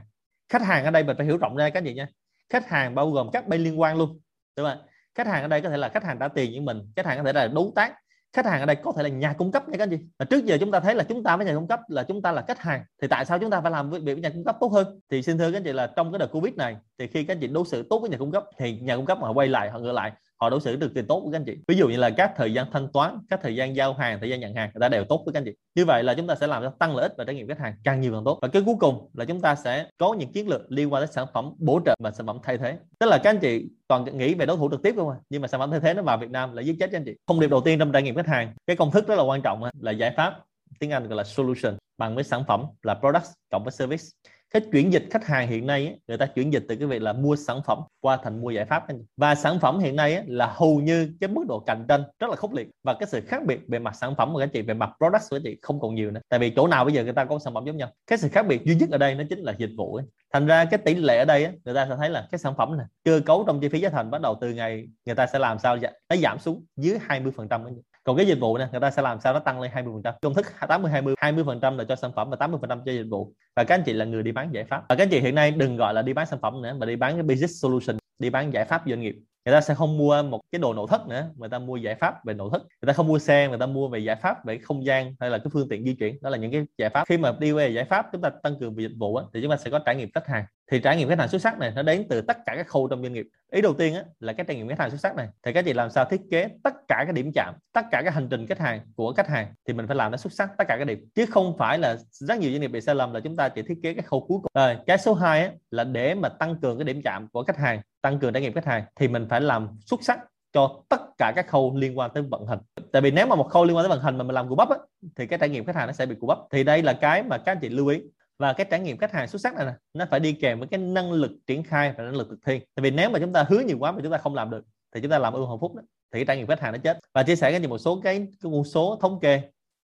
Khách 0.50 0.62
hàng 0.62 0.86
ở 0.86 0.92
đây 0.92 1.04
mình 1.04 1.18
phải 1.18 1.26
hiểu 1.26 1.38
rộng 1.38 1.56
ra 1.56 1.70
các 1.70 1.80
anh 1.80 1.86
chị 1.86 1.94
nha 1.94 2.08
khách 2.50 2.70
hàng 2.70 2.96
bao 2.96 3.12
gồm 3.12 3.30
các 3.34 3.48
bên 3.48 3.64
liên 3.64 3.80
quan 3.80 3.98
luôn. 3.98 4.20
Đúng 4.58 4.68
không 4.68 4.78
khách 5.16 5.28
hàng 5.28 5.42
ở 5.42 5.48
đây 5.48 5.62
có 5.62 5.70
thể 5.70 5.78
là 5.78 5.90
khách 5.90 6.04
hàng 6.04 6.18
trả 6.20 6.28
tiền 6.28 6.52
với 6.52 6.60
mình, 6.60 6.92
khách 6.96 7.06
hàng 7.06 7.18
có 7.18 7.24
thể 7.24 7.34
là 7.34 7.48
đối 7.48 7.72
tác 7.76 7.94
khách 8.34 8.46
hàng 8.46 8.60
ở 8.60 8.66
đây 8.66 8.76
có 8.76 8.92
thể 8.96 9.04
là 9.04 9.10
nhà 9.10 9.34
cung 9.34 9.52
cấp 9.52 9.70
nha 9.70 9.78
các 9.78 9.84
anh 9.84 9.90
chị. 9.90 9.98
Và 10.20 10.26
trước 10.26 10.46
giờ 10.46 10.58
chúng 10.60 10.72
ta 10.72 10.80
thấy 10.80 10.96
là 10.96 11.04
chúng 11.04 11.24
ta 11.24 11.38
với 11.38 11.46
nhà 11.46 11.54
cung 11.56 11.68
cấp 11.68 11.80
là 11.88 12.04
chúng 12.04 12.22
ta 12.22 12.32
là 12.32 12.44
khách 12.48 12.60
hàng. 12.60 12.84
Thì 13.02 13.08
tại 13.08 13.26
sao 13.26 13.40
chúng 13.40 13.50
ta 13.50 13.62
phải 13.62 13.72
làm 13.72 13.90
việc 13.90 14.00
với 14.06 14.16
nhà 14.16 14.30
cung 14.30 14.44
cấp 14.44 14.58
tốt 14.60 14.68
hơn? 14.68 15.00
Thì 15.10 15.22
xin 15.22 15.38
thưa 15.38 15.52
các 15.52 15.58
anh 15.58 15.64
chị 15.64 15.74
là 15.74 15.88
trong 15.96 16.12
cái 16.12 16.20
đợt 16.20 16.28
covid 16.28 16.54
này, 16.54 16.78
thì 17.00 17.08
khi 17.08 17.24
các 17.24 17.34
anh 17.34 17.40
chị 17.42 17.48
đối 17.48 17.66
xử 17.66 17.84
tốt 17.90 18.00
với 18.00 18.10
nhà 18.10 18.18
cung 18.18 18.32
cấp, 18.32 18.44
thì 18.58 18.80
nhà 18.80 18.96
cung 18.96 19.06
cấp 19.06 19.18
họ 19.22 19.34
quay 19.34 19.48
lại, 19.48 19.70
họ 19.70 19.80
ngược 19.80 19.92
lại 19.92 20.12
họ 20.42 20.50
đối 20.50 20.62
xử 20.62 20.76
được 20.76 20.94
tiền 20.94 21.08
tốt 21.08 21.20
với 21.20 21.32
các 21.32 21.38
anh 21.38 21.46
chị. 21.46 21.58
Ví 21.68 21.76
dụ 21.76 21.88
như 21.88 21.98
là 21.98 22.10
các 22.10 22.32
thời 22.36 22.54
gian 22.54 22.68
thanh 22.72 22.88
toán, 22.94 23.20
các 23.30 23.40
thời 23.44 23.56
gian 23.56 23.76
giao 23.76 23.94
hàng, 23.94 24.20
thời 24.20 24.30
gian 24.30 24.40
nhận 24.40 24.56
hàng, 24.56 24.72
người 24.74 24.82
ta 24.82 24.90
đều 24.90 25.06
tốt 25.06 25.24
với 25.26 25.34
các 25.34 25.40
anh 25.40 25.46
chị. 25.46 25.52
Như 25.76 25.86
vậy 25.86 26.04
là 26.04 26.14
chúng 26.14 26.28
ta 26.28 26.36
sẽ 26.36 26.48
làm 26.48 26.64
cho 26.64 26.70
tăng 26.70 26.96
lợi 26.96 27.04
ích 27.04 27.14
và 27.18 27.24
trải 27.24 27.36
nghiệm 27.36 27.48
khách 27.48 27.60
hàng 27.60 27.74
càng 27.84 28.02
nhiều 28.02 28.14
càng 28.14 28.24
tốt. 28.26 28.40
Và 28.42 28.48
cái 28.48 28.62
cuối 28.66 28.76
cùng 28.80 29.10
là 29.14 29.26
chúng 29.26 29.42
ta 29.42 29.56
sẽ 29.56 29.86
có 29.98 30.14
những 30.14 30.32
chiến 30.32 30.48
lược 30.50 30.72
liên 30.72 30.94
quan 30.94 31.02
đến 31.02 31.12
sản 31.12 31.28
phẩm 31.34 31.54
bổ 31.58 31.82
trợ 31.86 31.96
và 32.00 32.12
sản 32.12 32.28
phẩm 32.28 32.38
thay 32.44 32.58
thế. 32.58 32.78
Tức 33.00 33.08
là 33.08 33.18
các 33.18 33.30
anh 33.30 33.40
chị 33.40 33.70
toàn 33.88 34.18
nghĩ 34.18 34.34
về 34.34 34.46
đối 34.46 34.58
thủ 34.58 34.72
trực 34.72 34.84
tiếp 34.84 34.94
không 34.98 35.10
à 35.10 35.18
nhưng 35.30 35.42
mà 35.42 35.48
sản 35.48 35.60
phẩm 35.60 35.72
thay 35.72 35.80
thế 35.80 35.94
nó 35.94 36.02
vào 36.02 36.18
Việt 36.18 36.30
Nam 36.30 36.54
là 36.54 36.62
giết 36.62 36.76
chết 36.80 36.90
cho 36.92 36.98
anh 36.98 37.06
chị. 37.06 37.16
Thông 37.28 37.40
điệp 37.40 37.50
đầu 37.50 37.62
tiên 37.62 37.80
trong 37.80 37.92
trải 37.92 38.02
nghiệm 38.02 38.16
khách 38.16 38.28
hàng, 38.28 38.54
cái 38.68 38.76
công 38.76 38.92
thức 38.92 39.08
rất 39.08 39.16
là 39.16 39.24
quan 39.24 39.42
trọng 39.42 39.64
là 39.80 39.92
giải 39.92 40.14
pháp, 40.18 40.40
tiếng 40.80 40.92
Anh 40.92 41.08
gọi 41.08 41.18
là 41.18 41.24
solution, 41.24 41.78
bằng 41.98 42.16
với 42.16 42.24
sản 42.24 42.44
phẩm 42.48 42.66
là 42.84 42.94
product 42.94 43.26
cộng 43.52 43.64
với 43.64 43.72
service 43.72 44.04
cái 44.52 44.62
chuyển 44.72 44.94
dịch 44.94 45.04
khách 45.12 45.26
hàng 45.26 45.48
hiện 45.48 45.68
nay 45.68 46.00
người 46.08 46.18
ta 46.18 46.26
chuyển 46.26 46.54
dịch 46.54 46.66
từ 46.68 46.76
cái 46.76 46.88
việc 46.88 47.02
là 47.02 47.14
mua 47.14 47.36
sản 47.36 47.62
phẩm 47.66 47.80
qua 48.00 48.18
thành 48.24 48.42
mua 48.42 48.50
giải 48.50 48.66
pháp. 48.66 48.84
Và 49.18 49.36
sản 49.36 49.60
phẩm 49.60 49.80
hiện 49.80 49.96
nay 49.96 50.24
là 50.28 50.54
hầu 50.56 50.80
như 50.80 51.14
cái 51.22 51.28
mức 51.28 51.44
độ 51.48 51.60
cạnh 51.60 51.86
tranh 51.88 52.04
rất 52.20 52.30
là 52.30 52.36
khốc 52.36 52.54
liệt. 52.54 52.68
Và 52.84 52.94
cái 52.94 53.08
sự 53.08 53.22
khác 53.28 53.42
biệt 53.46 53.60
về 53.68 53.80
mặt 53.80 53.96
sản 53.96 54.16
phẩm 54.16 54.34
của 54.34 54.40
các 54.40 54.50
chị, 54.54 54.62
về 54.62 54.74
mặt 54.74 54.90
product 54.98 55.24
của 55.30 55.36
các 55.36 55.42
chị 55.44 55.58
không 55.62 55.80
còn 55.80 55.96
nhiều 55.96 56.12
nữa. 56.12 56.20
Tại 56.30 56.40
vì 56.40 56.54
chỗ 56.56 56.68
nào 56.68 56.86
bây 56.86 56.94
giờ 56.94 57.04
người 57.04 57.14
ta 57.14 57.26
có 57.26 57.40
sản 57.40 57.54
phẩm 57.54 57.66
giống 57.66 57.78
nhau. 57.78 57.90
Cái 58.08 58.18
sự 58.18 58.30
khác 58.30 58.48
biệt 58.48 58.66
duy 58.66 58.76
nhất 58.76 58.90
ở 58.92 58.98
đây 58.98 59.16
nó 59.16 59.24
chính 59.30 59.40
là 59.40 59.54
dịch 59.58 59.72
vụ 59.78 59.96
ấy. 59.96 60.06
thành 60.34 60.48
ra 60.48 60.66
cái 60.66 60.78
tỷ 60.78 60.96
lệ 60.96 61.18
ở 61.18 61.26
đây 61.26 61.48
người 61.66 61.76
ta 61.76 61.86
sẽ 61.90 61.96
thấy 61.98 62.10
là 62.10 62.28
cái 62.32 62.40
sản 62.40 62.54
phẩm 62.58 62.78
này 62.78 62.86
cơ 63.04 63.22
cấu 63.26 63.44
trong 63.48 63.60
chi 63.62 63.70
phí 63.70 63.80
giá 63.80 63.90
thành 63.90 64.12
bắt 64.12 64.22
đầu 64.22 64.38
từ 64.42 64.54
ngày 64.54 64.88
người 65.06 65.16
ta 65.16 65.28
sẽ 65.28 65.40
làm 65.40 65.60
sao 65.60 65.78
nó 66.10 66.16
giảm 66.16 66.40
xuống 66.40 66.66
dưới 66.76 66.98
20 67.02 67.32
phần 67.36 67.48
trăm 67.50 67.64
còn 68.04 68.18
cái 68.18 68.26
dịch 68.26 68.40
vụ 68.40 68.58
này 68.58 68.68
người 68.72 68.82
ta 68.82 68.92
sẽ 68.92 69.02
làm 69.02 69.20
sao 69.20 69.34
nó 69.34 69.40
tăng 69.40 69.62
lên 69.62 69.72
20 69.74 69.94
phần 69.94 70.04
trăm? 70.04 70.14
Công 70.22 70.34
thức 70.34 70.46
80 70.68 70.92
20 70.92 71.16
20 71.18 71.44
phần 71.48 71.60
trăm 71.60 71.78
là 71.78 71.84
cho 71.84 71.96
sản 71.96 72.12
phẩm 72.16 72.30
và 72.30 72.36
80 72.36 72.60
phần 72.62 72.70
trăm 72.70 72.82
cho 72.86 72.92
dịch 72.92 73.08
vụ. 73.10 73.34
Và 73.56 73.64
các 73.64 73.76
anh 73.76 73.84
chị 73.86 73.94
là 73.94 74.06
người 74.06 74.24
đi 74.24 74.32
bán 74.32 74.54
giải 74.54 74.64
pháp. 74.64 74.84
Và 74.90 74.96
các 74.96 75.04
anh 75.04 75.10
chị 75.10 75.20
hiện 75.20 75.36
nay 75.36 75.52
đừng 75.52 75.78
gọi 75.78 75.94
là 75.94 76.02
đi 76.02 76.14
bán 76.14 76.26
sản 76.26 76.40
phẩm 76.42 76.62
nữa 76.62 76.74
mà 76.80 76.86
đi 76.86 76.96
bán 76.96 77.14
cái 77.14 77.24
business 77.24 77.64
solution 77.64 77.98
đi 78.20 78.30
bán 78.30 78.54
giải 78.54 78.66
pháp 78.66 78.84
doanh 78.88 79.02
nghiệp. 79.02 79.16
Người 79.46 79.54
ta 79.54 79.62
sẽ 79.62 79.74
không 79.74 79.98
mua 79.98 80.24
một 80.24 80.42
cái 80.52 80.60
đồ 80.60 80.74
nội 80.74 80.88
thất 80.90 81.08
nữa 81.08 81.30
người 81.36 81.50
ta 81.50 81.60
mua 81.60 81.76
giải 81.76 81.96
pháp 81.96 82.26
về 82.26 82.34
nội 82.34 82.50
thất. 82.52 82.62
Người 82.62 82.88
ta 82.88 82.94
không 82.94 83.08
mua 83.08 83.20
xe 83.20 83.48
người 83.48 83.58
ta 83.58 83.66
mua 83.66 83.88
về 83.88 84.00
giải 84.00 84.16
pháp 84.16 84.46
về 84.46 84.58
không 84.58 84.86
gian 84.86 85.16
hay 85.20 85.30
là 85.30 85.38
cái 85.38 85.48
phương 85.54 85.70
tiện 85.70 85.86
di 85.86 85.96
chuyển. 85.96 86.18
Đó 86.22 86.30
là 86.30 86.38
những 86.38 86.52
cái 86.52 86.66
giải 86.78 86.90
pháp. 86.90 87.08
Khi 87.08 87.18
mà 87.18 87.34
đi 87.40 87.52
về 87.52 87.70
giải 87.70 87.86
pháp 87.86 88.06
chúng 88.12 88.22
ta 88.22 88.30
tăng 88.44 88.60
cường 88.60 88.76
về 88.76 88.82
dịch 88.84 88.96
vụ 89.00 89.16
á, 89.16 89.26
thì 89.34 89.42
chúng 89.42 89.52
ta 89.52 89.58
sẽ 89.58 89.70
có 89.70 89.80
trải 89.80 89.96
nghiệm 89.96 90.10
khách 90.14 90.28
hàng. 90.28 90.46
Thì 90.72 90.80
trải 90.80 90.98
nghiệm 90.98 91.10
khách 91.10 91.20
hàng 91.20 91.28
xuất 91.28 91.42
sắc 91.42 91.60
này 91.60 91.72
nó 91.76 91.82
đến 91.82 92.06
từ 92.10 92.22
tất 92.22 92.38
cả 92.46 92.54
các 92.56 92.68
khâu 92.68 92.88
trong 92.88 93.02
doanh 93.02 93.14
nghiệp 93.14 93.28
ý 93.52 93.62
đầu 93.62 93.74
tiên 93.74 93.96
á, 93.96 94.04
là 94.20 94.34
cái 94.34 94.46
trải 94.48 94.58
nghiệm 94.58 94.68
khách 94.68 94.80
hàng 94.80 94.90
xuất 94.90 95.00
sắc 95.00 95.16
này. 95.16 95.28
Thì 95.44 95.54
các 95.54 95.66
chị 95.66 95.74
làm 95.74 95.90
sao 95.90 96.06
thiết 96.06 96.22
kế 96.32 96.50
tất 96.64 96.74
cả 96.88 97.04
các 97.08 97.14
điểm 97.14 97.32
chạm 97.36 97.54
tất 97.74 97.86
cả 97.92 98.02
các 98.06 98.14
hành 98.14 98.28
trình 98.30 98.48
khách 98.48 98.60
hàng 98.60 98.82
của 98.96 99.14
khách 99.14 99.28
hàng 99.28 99.54
thì 99.68 99.74
mình 99.74 99.88
phải 99.88 99.96
làm 99.96 100.12
nó 100.12 100.18
xuất 100.18 100.34
sắc 100.34 100.50
tất 100.58 100.64
cả 100.68 100.78
các 100.78 100.86
điểm. 100.86 101.10
Chứ 101.16 101.26
không 101.26 101.58
phải 101.58 101.80
là 101.80 101.98
rất 102.12 102.40
nhiều 102.40 102.52
doanh 102.52 102.62
nghiệp 102.62 102.68
bị 102.68 102.82
sai 102.82 102.96
lầm 102.96 103.14
là 103.14 103.20
chúng 103.20 103.36
ta 103.36 103.50
chỉ 103.50 103.62
thiết 103.62 103.78
kế 103.84 103.94
cái 103.94 104.04
khâu 104.04 104.26
cuối 104.28 104.40
cùng. 104.42 104.52
Rồi 104.56 104.78
cái 104.88 104.98
số 104.98 105.14
2 105.14 105.42
á, 105.42 105.52
là 105.72 105.84
để 105.84 106.16
mà 106.16 106.30
tăng 106.30 106.56
cường 106.62 106.78
cái 106.78 106.86
điểm 106.86 107.02
chạm 107.02 107.28
của 107.28 107.44
khách 107.44 107.58
hàng 107.58 107.82
tăng 108.02 108.20
cường 108.20 108.34
trải 108.34 108.42
nghiệm 108.42 108.54
khách 108.54 108.66
hàng 108.66 108.84
thì 108.96 109.08
mình 109.08 109.28
phải 109.30 109.42
làm 109.42 109.70
xuất 109.86 110.04
sắc 110.04 110.20
cho 110.54 110.84
tất 110.90 111.02
cả 111.18 111.34
các 111.36 111.48
khâu 111.48 111.76
liên 111.76 111.98
quan 111.98 112.12
tới 112.14 112.24
vận 112.24 112.48
hành. 112.48 112.60
Tại 112.92 113.02
vì 113.02 113.12
nếu 113.12 113.28
mà 113.28 113.36
một 113.36 113.50
khâu 113.50 113.66
liên 113.66 113.76
quan 113.76 113.84
tới 113.84 113.90
vận 113.90 114.02
hành 114.02 114.18
mà 114.18 114.24
mình 114.24 114.36
làm 114.36 114.50
cụ 114.50 114.56
bắp 114.56 114.70
á, 114.70 114.78
thì 115.16 115.28
cái 115.28 115.40
trải 115.40 115.50
nghiệm 115.50 115.66
khách 115.66 115.76
hàng 115.76 115.88
nó 115.88 115.94
sẽ 115.94 116.06
bị 116.06 116.16
cụ 116.20 116.28
bắp. 116.28 116.38
Thì 116.52 116.64
đây 116.64 116.84
là 116.84 116.94
cái 116.94 117.24
mà 117.24 117.38
các 117.38 117.52
anh 117.52 117.60
chị 117.62 117.70
lưu 117.70 117.88
ý 117.88 118.02
và 118.42 118.54
cái 118.54 118.68
trải 118.70 118.80
nghiệm 118.80 118.98
khách 118.98 119.12
hàng 119.12 119.28
xuất 119.28 119.42
sắc 119.42 119.56
này 119.56 119.66
nè 119.66 119.74
nó 119.94 120.06
phải 120.12 120.20
đi 120.20 120.34
kèm 120.34 120.60
với 120.60 120.68
cái 120.68 120.80
năng 120.80 121.12
lực 121.12 121.32
triển 121.48 121.64
khai 121.64 121.94
và 121.98 122.04
năng 122.04 122.16
lực 122.16 122.28
thực 122.30 122.40
thi. 122.46 122.60
Tại 122.76 122.84
vì 122.84 122.92
nếu 122.92 123.10
mà 123.10 123.20
chúng 123.20 123.34
ta 123.34 123.46
hứa 123.50 123.60
nhiều 123.60 123.78
quá 123.80 123.92
mà 123.92 124.00
chúng 124.04 124.12
ta 124.12 124.18
không 124.18 124.36
làm 124.36 124.50
được 124.50 124.66
thì 124.96 125.02
chúng 125.02 125.12
ta 125.12 125.20
làm 125.20 125.34
ưu 125.34 125.46
hồng 125.46 125.60
phúc 125.60 125.76
đó, 125.76 125.82
thì 126.14 126.20
cái 126.20 126.26
trải 126.26 126.38
nghiệm 126.38 126.48
khách 126.48 126.60
hàng 126.60 126.74
nó 126.74 126.80
chết. 126.84 127.00
Và 127.14 127.24
chia 127.24 127.36
sẻ 127.36 127.60
với 127.60 127.68
một 127.68 127.78
số 127.78 128.02
cái, 128.04 128.18
cái 128.18 128.52
con 128.52 128.64
số 128.64 128.98
thống 129.02 129.20
kê 129.20 129.42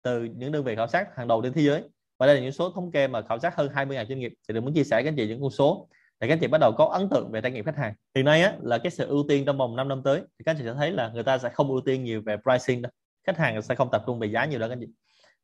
từ 0.02 0.24
những 0.24 0.52
đơn 0.52 0.64
vị 0.64 0.76
khảo 0.76 0.86
sát 0.86 1.16
hàng 1.16 1.28
đầu 1.28 1.42
trên 1.42 1.52
thế 1.52 1.62
giới. 1.62 1.82
Và 2.18 2.26
đây 2.26 2.36
là 2.36 2.42
những 2.42 2.52
số 2.52 2.70
thống 2.70 2.90
kê 2.90 3.08
mà 3.08 3.22
khảo 3.22 3.38
sát 3.38 3.56
hơn 3.56 3.68
20.000 3.74 4.06
doanh 4.08 4.18
nghiệp. 4.18 4.32
Thì 4.48 4.52
tôi 4.52 4.60
muốn 4.60 4.74
chia 4.74 4.84
sẻ 4.84 4.96
với 4.96 5.08
anh 5.08 5.16
chị 5.16 5.28
những 5.28 5.40
con 5.42 5.50
số 5.50 5.88
để 6.20 6.28
các 6.28 6.34
anh 6.34 6.38
chị 6.40 6.46
bắt 6.46 6.58
đầu 6.60 6.72
có 6.78 6.84
ấn 6.84 7.08
tượng 7.08 7.30
về 7.30 7.40
trải 7.40 7.52
nghiệm 7.52 7.64
khách 7.64 7.76
hàng. 7.76 7.94
Hiện 8.14 8.24
nay 8.24 8.42
á, 8.42 8.54
là 8.62 8.78
cái 8.78 8.90
sự 8.90 9.06
ưu 9.06 9.24
tiên 9.28 9.44
trong 9.44 9.58
vòng 9.58 9.76
5 9.76 9.88
năm 9.88 10.02
tới 10.02 10.20
thì 10.20 10.42
các 10.44 10.52
anh 10.52 10.56
chị 10.58 10.64
sẽ 10.64 10.74
thấy 10.74 10.90
là 10.90 11.08
người 11.08 11.22
ta 11.22 11.38
sẽ 11.38 11.48
không 11.48 11.68
ưu 11.68 11.80
tiên 11.80 12.04
nhiều 12.04 12.22
về 12.26 12.36
pricing 12.36 12.82
đâu. 12.82 12.92
Khách 13.26 13.38
hàng 13.38 13.62
sẽ 13.62 13.74
không 13.74 13.90
tập 13.90 14.02
trung 14.06 14.18
về 14.18 14.26
giá 14.26 14.44
nhiều 14.44 14.58
đâu 14.58 14.68
các 14.68 14.72
anh 14.72 14.80
chị. 14.80 14.86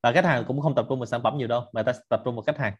Và 0.02 0.12
khách 0.12 0.24
hàng 0.24 0.44
cũng 0.44 0.60
không 0.60 0.74
tập 0.74 0.86
trung 0.88 0.98
vào 0.98 1.06
sản 1.06 1.22
phẩm 1.22 1.38
nhiều 1.38 1.48
đâu 1.48 1.64
mà 1.72 1.82
ta 1.82 1.92
tập 2.10 2.22
trung 2.24 2.34
vào 2.34 2.42
khách 2.42 2.58
hàng 2.58 2.74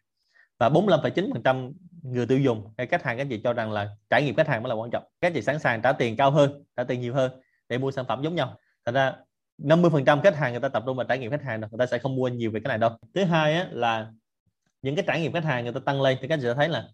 và 0.58 0.68
45,9% 0.68 1.73
người 2.02 2.26
tiêu 2.26 2.38
dùng 2.38 2.68
hay 2.78 2.87
khách 2.87 3.02
hàng 3.02 3.16
các 3.16 3.23
anh 3.23 3.28
chị 3.28 3.40
cho 3.44 3.52
rằng 3.52 3.73
là 3.73 3.88
trải 4.11 4.23
nghiệm 4.23 4.34
khách 4.34 4.49
hàng 4.49 4.62
mới 4.62 4.70
là 4.70 4.75
quan 4.75 4.90
trọng. 4.90 5.04
Các 5.20 5.28
anh 5.28 5.34
chị 5.34 5.42
sẵn 5.42 5.58
sàng 5.58 5.82
trả 5.82 5.92
tiền 5.92 6.16
cao 6.16 6.30
hơn 6.30 6.64
trả 6.76 6.84
tiền 6.84 7.00
nhiều 7.00 7.14
hơn 7.14 7.40
để 7.68 7.78
mua 7.78 7.90
sản 7.90 8.04
phẩm 8.08 8.23
giống 8.23 8.34
nhau. 8.34 8.58
Thành 8.84 8.94
ra 8.94 9.12
50% 9.58 10.20
khách 10.20 10.37
hàng 10.37 10.52
người 10.52 10.61
ta 10.61 10.68
tập 10.68 10.82
trung 10.87 10.96
vào 10.96 11.06
trải 11.06 11.18
nghiệm 11.18 11.30
khách 11.30 11.42
hàng 11.42 11.61
rồi 11.61 11.68
người 11.70 11.78
ta 11.78 11.87
sẽ 11.87 11.99
không 11.99 12.16
mua 12.16 12.28
nhiều 12.28 12.50
về 12.50 12.61
cái 12.61 12.68
này 12.68 12.78
đâu. 12.78 12.90
Thứ 13.14 13.25
hai 13.25 13.54
á, 13.54 13.68
là 13.70 14.11
những 14.82 14.96
cái 14.96 15.04
trải 15.08 15.20
nghiệm 15.20 15.32
khách 15.32 15.44
hàng 15.44 15.64
người 15.64 15.73
ta 15.73 15.80
tăng 15.87 16.02
lên 16.02 16.18
thì 16.20 16.28
các 16.28 16.34
anh 16.34 16.40
chị 16.40 16.46
sẽ 16.46 16.54
thấy 16.54 16.68
là 16.68 16.88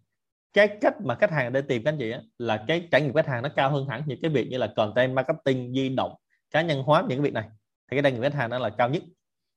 cái 0.53 0.69
cách 0.81 0.95
mà 1.05 1.15
khách 1.15 1.31
hàng 1.31 1.53
để 1.53 1.61
tìm 1.63 1.85
các 1.85 1.93
anh 1.93 1.99
chị 1.99 2.11
á, 2.11 2.21
là 2.39 2.65
cái 2.69 2.89
trải 2.91 3.01
nghiệm 3.01 3.13
khách 3.15 3.27
hàng 3.27 3.43
nó 3.43 3.49
cao 3.57 3.71
hơn 3.71 3.87
hẳn 3.87 4.03
những 4.07 4.21
cái 4.23 4.31
việc 4.31 4.49
như 4.49 4.59
là 4.59 4.73
content 4.77 5.15
marketing 5.15 5.75
di 5.75 5.89
động 5.89 6.15
cá 6.51 6.63
nhân 6.63 6.83
hóa 6.83 7.01
những 7.01 7.19
cái 7.19 7.21
việc 7.21 7.33
này. 7.35 7.45
Thì 7.91 7.97
cái 7.97 8.03
trải 8.03 8.13
nghiệm 8.13 8.23
khách 8.23 8.35
hàng 8.35 8.51
nó 8.51 8.59
là 8.59 8.71
cao 8.71 8.89
nhất. 8.89 9.03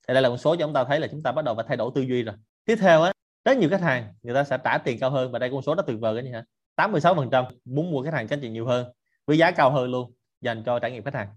Thì 0.07 0.13
đây 0.13 0.23
là 0.23 0.29
một 0.29 0.37
số 0.37 0.55
cho 0.55 0.65
chúng 0.65 0.73
ta 0.73 0.83
thấy 0.83 0.99
là 0.99 1.07
chúng 1.07 1.23
ta 1.23 1.31
bắt 1.31 1.45
đầu 1.45 1.55
phải 1.55 1.65
thay 1.67 1.77
đổi 1.77 1.91
tư 1.95 2.01
duy 2.01 2.23
rồi. 2.23 2.35
Tiếp 2.65 2.75
theo 2.75 3.01
á 3.01 3.11
rất 3.45 3.57
nhiều 3.57 3.69
khách 3.69 3.81
hàng 3.81 4.13
người 4.21 4.33
ta 4.33 4.43
sẽ 4.43 4.57
trả 4.63 4.77
tiền 4.77 4.99
cao 4.99 5.09
hơn 5.09 5.31
và 5.31 5.39
đây 5.39 5.49
con 5.51 5.61
số 5.61 5.75
rất 5.75 5.83
tuyệt 5.87 5.99
vời 5.99 6.15
cái 6.15 6.23
gì 6.23 6.31
hả? 6.31 6.43
86 6.75 7.15
phần 7.15 7.29
trăm 7.31 7.45
muốn 7.65 7.91
mua 7.91 8.03
khách 8.03 8.13
hàng 8.13 8.27
các 8.27 8.35
anh 8.35 8.41
chị 8.41 8.49
nhiều 8.49 8.65
hơn 8.65 8.93
với 9.25 9.37
giá 9.37 9.51
cao 9.51 9.71
hơn 9.71 9.91
luôn 9.91 10.13
dành 10.41 10.63
cho 10.65 10.79
trải 10.79 10.91
nghiệm 10.91 11.03
khách 11.03 11.13
hàng. 11.13 11.27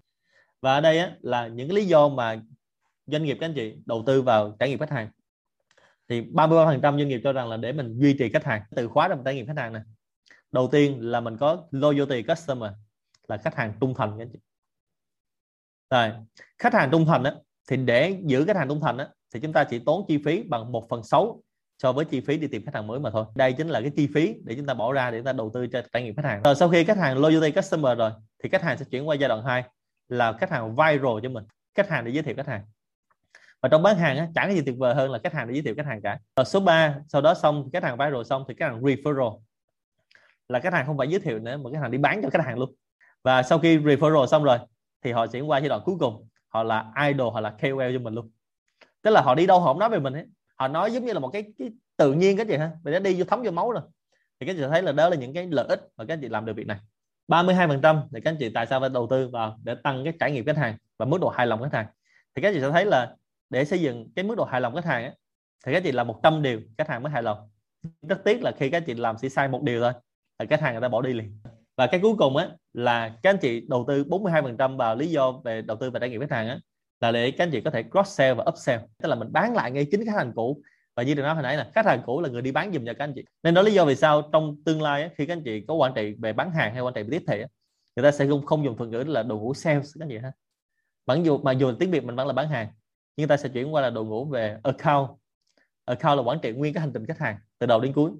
Và 0.61 0.75
ở 0.75 0.81
đây 0.81 0.99
á, 0.99 1.17
là 1.21 1.47
những 1.47 1.69
cái 1.69 1.77
lý 1.77 1.85
do 1.85 2.09
mà 2.09 2.41
doanh 3.07 3.25
nghiệp 3.25 3.37
các 3.41 3.47
anh 3.47 3.55
chị 3.55 3.77
đầu 3.87 4.03
tư 4.07 4.23
vào 4.23 4.57
trải 4.59 4.69
nghiệm 4.69 4.79
khách 4.79 4.91
hàng. 4.91 5.11
Thì 6.09 6.23
33% 6.23 6.81
doanh 6.81 7.09
nghiệp 7.09 7.21
cho 7.25 7.33
rằng 7.33 7.49
là 7.49 7.57
để 7.57 7.73
mình 7.73 7.99
duy 7.99 8.17
trì 8.19 8.29
khách 8.29 8.45
hàng 8.45 8.63
từ 8.77 8.89
khóa 8.89 9.09
trong 9.09 9.25
trải 9.25 9.35
nghiệm 9.35 9.47
khách 9.47 9.57
hàng 9.57 9.73
này 9.73 9.83
đầu 10.53 10.69
tiên 10.73 10.99
là 11.01 11.21
mình 11.21 11.37
có 11.37 11.67
loyalty 11.71 12.23
customer 12.23 12.71
là 13.29 13.37
khách 13.37 13.55
hàng 13.55 13.73
trung 13.81 13.95
thành 13.95 14.11
các 14.19 14.23
anh 14.23 14.31
chị. 14.33 14.39
Rồi 15.91 16.13
khách 16.59 16.75
hàng 16.75 16.89
trung 16.93 17.07
thành 17.07 17.25
á 17.25 17.35
thì 17.69 17.77
để 17.77 18.19
giữ 18.25 18.45
khách 18.45 18.57
hàng 18.57 18.69
trung 18.69 18.81
thành 18.81 18.99
á 18.99 19.09
thì 19.35 19.41
chúng 19.41 19.53
ta 19.53 19.65
chỉ 19.65 19.79
tốn 19.79 20.05
chi 20.09 20.19
phí 20.25 20.43
bằng 20.43 20.73
1 20.73 20.89
phần 20.89 21.03
6 21.03 21.43
so 21.79 21.93
với 21.93 22.05
chi 22.05 22.21
phí 22.21 22.39
đi 22.39 22.47
tìm 22.47 22.65
khách 22.65 22.75
hàng 22.75 22.87
mới 22.87 23.01
mà 23.01 23.11
thôi 23.11 23.25
đây 23.35 23.53
chính 23.53 23.69
là 23.69 23.81
cái 23.81 23.91
chi 23.97 24.09
phí 24.15 24.35
để 24.45 24.55
chúng 24.55 24.67
ta 24.67 24.75
bỏ 24.75 24.93
ra 24.93 25.11
để 25.11 25.19
chúng 25.19 25.25
ta 25.25 25.33
đầu 25.33 25.51
tư 25.55 25.67
cho 25.67 25.83
trải 25.93 26.03
nghiệm 26.03 26.17
khách 26.17 26.25
hàng 26.25 26.43
rồi 26.43 26.55
sau 26.55 26.69
khi 26.69 26.85
khách 26.85 26.99
hàng 26.99 27.19
loyalty 27.19 27.51
customer 27.51 27.99
rồi 27.99 28.11
thì 28.43 28.49
khách 28.49 28.63
hàng 28.63 28.79
sẽ 28.79 28.85
chuyển 28.91 29.09
qua 29.09 29.17
giai 29.17 29.29
đoạn 29.29 29.45
2 29.45 29.65
là 30.09 30.33
khách 30.33 30.51
hàng 30.51 30.71
viral 30.71 31.19
cho 31.23 31.29
mình 31.29 31.45
khách 31.75 31.89
hàng 31.89 32.05
để 32.05 32.13
giới 32.13 32.23
thiệu 32.23 32.35
khách 32.37 32.47
hàng 32.47 32.63
và 33.63 33.69
trong 33.69 33.83
bán 33.83 33.97
hàng 33.97 34.19
á, 34.19 34.29
chẳng 34.35 34.49
có 34.49 34.55
gì 34.55 34.63
tuyệt 34.67 34.75
vời 34.79 34.95
hơn 34.95 35.11
là 35.11 35.19
khách 35.23 35.33
hàng 35.33 35.49
để 35.49 35.55
giới 35.55 35.63
thiệu 35.63 35.75
khách 35.77 35.87
hàng 35.87 36.01
cả 36.03 36.19
rồi 36.37 36.45
số 36.45 36.61
3 36.61 36.95
sau 37.09 37.23
đó 37.23 37.35
xong 37.35 37.71
khách 37.73 37.83
hàng 37.83 37.99
viral 37.99 38.23
xong 38.23 38.45
thì 38.49 38.55
khách 38.59 38.67
hàng 38.67 38.81
referral 38.81 39.41
là 40.49 40.61
khách 40.61 40.73
hàng 40.73 40.87
không 40.87 40.99
phải 40.99 41.09
giới 41.09 41.21
thiệu 41.21 41.39
nữa 41.39 41.57
mà 41.57 41.71
khách 41.73 41.81
hàng 41.81 41.91
đi 41.91 41.99
bán 41.99 42.23
cho 42.23 42.31
khách 42.31 42.45
hàng 42.45 42.59
luôn 42.59 42.75
và 43.23 43.43
sau 43.43 43.59
khi 43.59 43.79
referral 43.79 44.27
xong 44.27 44.45
rồi 44.45 44.59
thì 45.05 45.13
họ 45.13 45.27
chuyển 45.27 45.51
qua 45.51 45.59
giai 45.59 45.69
đoạn 45.69 45.81
cuối 45.85 45.97
cùng 46.01 46.29
họ 46.49 46.63
là 46.63 46.93
idol 47.09 47.33
hoặc 47.33 47.41
là 47.41 47.51
KOL 47.51 47.93
cho 47.93 47.99
mình 47.99 48.15
luôn 48.15 48.31
tức 49.03 49.11
là 49.11 49.21
họ 49.21 49.35
đi 49.35 49.47
đâu 49.47 49.61
họ 49.61 49.67
không 49.67 49.79
nói 49.79 49.91
về 49.91 49.99
mình 49.99 50.13
ấy 50.13 50.27
họ 50.57 50.69
nói 50.69 50.91
giống 50.91 51.05
như 51.05 51.13
là 51.13 51.21
một 51.21 51.29
cái, 51.29 51.45
cái 51.59 51.71
tự 51.97 52.13
nhiên 52.13 52.37
cái 52.37 52.47
gì 52.47 52.57
ha. 52.57 52.71
Mình 52.85 52.93
đã 52.93 52.99
đi 52.99 53.15
vô 53.19 53.25
thấm 53.25 53.43
vô 53.43 53.51
máu 53.51 53.73
rồi. 53.73 53.83
Thì 54.41 54.47
các 54.47 54.57
chị 54.59 54.63
thấy 54.71 54.83
là 54.83 54.93
đó 54.93 55.09
là 55.09 55.17
những 55.17 55.35
cái 55.35 55.47
lợi 55.51 55.67
ích 55.69 55.81
mà 55.97 56.05
các 56.05 56.15
anh 56.15 56.21
chị 56.21 56.29
làm 56.29 56.45
được 56.45 56.57
việc 56.57 56.67
này. 56.67 56.79
32% 57.29 58.01
thì 58.13 58.21
các 58.21 58.31
anh 58.31 58.37
chị 58.39 58.51
tại 58.55 58.67
sao 58.67 58.81
phải 58.81 58.89
đầu 58.89 59.07
tư 59.11 59.29
vào 59.29 59.59
để 59.63 59.75
tăng 59.75 60.05
cái 60.05 60.13
trải 60.21 60.33
nghiệm 60.33 60.45
khách 60.45 60.57
hàng 60.57 60.77
và 60.99 61.07
mức 61.07 61.21
độ 61.21 61.29
hài 61.29 61.47
lòng 61.47 61.63
khách 61.63 61.73
hàng? 61.73 61.87
Thì 62.35 62.43
các 62.43 62.55
chị 62.55 62.61
sẽ 62.61 62.71
thấy 62.71 62.85
là 62.85 63.15
để 63.51 63.65
xây 63.65 63.81
dựng 63.81 64.09
cái 64.17 64.25
mức 64.25 64.35
độ 64.35 64.45
hài 64.45 64.61
lòng 64.61 64.75
khách 64.75 64.85
hàng 64.85 65.03
ấy, 65.03 65.13
thì 65.67 65.73
các 65.73 65.83
chị 65.83 65.93
làm 65.93 66.07
100 66.07 66.43
điều 66.43 66.61
khách 66.79 66.89
hàng 66.89 67.03
mới 67.03 67.13
hài 67.13 67.23
lòng. 67.23 67.49
Rất 68.03 68.25
tiếc 68.25 68.43
là 68.43 68.53
khi 68.59 68.71
các 68.71 68.83
chị 68.87 68.95
làm 68.95 69.17
chỉ 69.21 69.29
sai 69.29 69.49
một 69.49 69.63
điều 69.63 69.81
thôi 69.81 69.93
là 70.39 70.47
khách 70.51 70.61
hàng 70.61 70.75
người 70.75 70.83
ta 70.83 70.89
bỏ 70.89 71.03
đi 71.03 71.13
liền. 71.13 71.39
Và 71.77 71.87
cái 71.87 72.01
cuối 72.01 72.15
cùng 72.19 72.37
á 72.37 72.49
là 72.73 73.09
các 73.23 73.31
anh 73.31 73.39
chị 73.39 73.67
đầu 73.69 73.85
tư 73.89 74.05
42% 74.05 74.77
vào 74.77 74.97
lý 74.97 75.07
do 75.07 75.33
về 75.45 75.63
đầu 75.63 75.77
tư 75.77 75.91
và 75.91 75.99
trải 75.99 76.09
nghiệm 76.09 76.21
khách 76.21 76.31
hàng 76.31 76.49
á 76.49 76.59
là 77.01 77.13
để 77.13 77.31
các 77.31 77.45
anh 77.45 77.51
chị 77.51 77.61
có 77.61 77.71
thể 77.71 77.83
cross 77.83 78.19
sell 78.19 78.35
và 78.35 78.45
upsell. 78.49 78.83
Tức 79.03 79.09
là 79.09 79.15
mình 79.15 79.33
bán 79.33 79.55
lại 79.55 79.71
ngay 79.71 79.87
chính 79.91 80.07
khách 80.07 80.17
hàng 80.17 80.33
cũ. 80.35 80.63
Và 80.97 81.03
như 81.03 81.15
được 81.15 81.23
nói 81.23 81.35
hồi 81.35 81.43
nãy 81.43 81.57
là 81.57 81.71
khách 81.75 81.87
hàng 81.87 82.03
cũ 82.07 82.21
là 82.21 82.29
người 82.29 82.43
đi 82.43 82.53
bán 82.53 82.73
dùm 82.73 82.85
cho 82.85 82.93
các 82.99 83.05
anh 83.05 83.13
chị. 83.15 83.25
Nên 83.43 83.55
đó 83.55 83.63
lý 83.63 83.73
do 83.73 83.85
vì 83.85 83.95
sao 83.97 84.29
trong 84.33 84.57
tương 84.65 84.83
lai 84.83 85.01
ấy, 85.03 85.11
khi 85.19 85.27
các 85.27 85.33
anh 85.33 85.43
chị 85.45 85.65
có 85.69 85.75
quản 85.75 85.93
trị 85.95 86.15
về 86.19 86.33
bán 86.33 86.51
hàng 86.51 86.73
hay 86.73 86.83
quản 86.83 86.95
trị 86.95 87.03
về 87.03 87.09
tiếp 87.11 87.25
thị 87.27 87.39
ấy, 87.39 87.49
người 87.97 88.03
ta 88.03 88.11
sẽ 88.11 88.27
không 88.27 88.47
không 88.47 88.65
dùng 88.65 88.77
thuật 88.77 88.91
ngữ 88.91 89.05
là 89.07 89.23
đội 89.23 89.39
ngũ 89.39 89.55
sales 89.55 89.95
các 89.99 90.05
anh 90.05 90.09
chị 90.09 90.19
ha. 90.19 90.33
Mặc 91.07 91.19
dù 91.23 91.39
mà 91.39 91.53
dù 91.53 91.73
tiếng 91.79 91.91
việt 91.91 92.05
mình 92.05 92.17
vẫn 92.17 92.27
là 92.27 92.33
bán 92.33 92.49
hàng 92.49 92.69
nhưng 93.17 93.29
ta 93.29 93.37
sẽ 93.37 93.49
chuyển 93.49 93.75
qua 93.75 93.83
là 93.83 93.91
đội 93.91 94.05
ngũ 94.05 94.25
về 94.25 94.59
account. 94.63 95.11
Account 95.85 96.17
là 96.17 96.23
quản 96.23 96.39
trị 96.43 96.53
nguyên 96.53 96.75
cái 96.75 96.81
hành 96.81 96.93
trình 96.93 97.07
khách 97.07 97.19
hàng 97.19 97.39
từ 97.59 97.67
đầu 97.67 97.81
đến 97.81 97.93
cuối. 97.93 98.11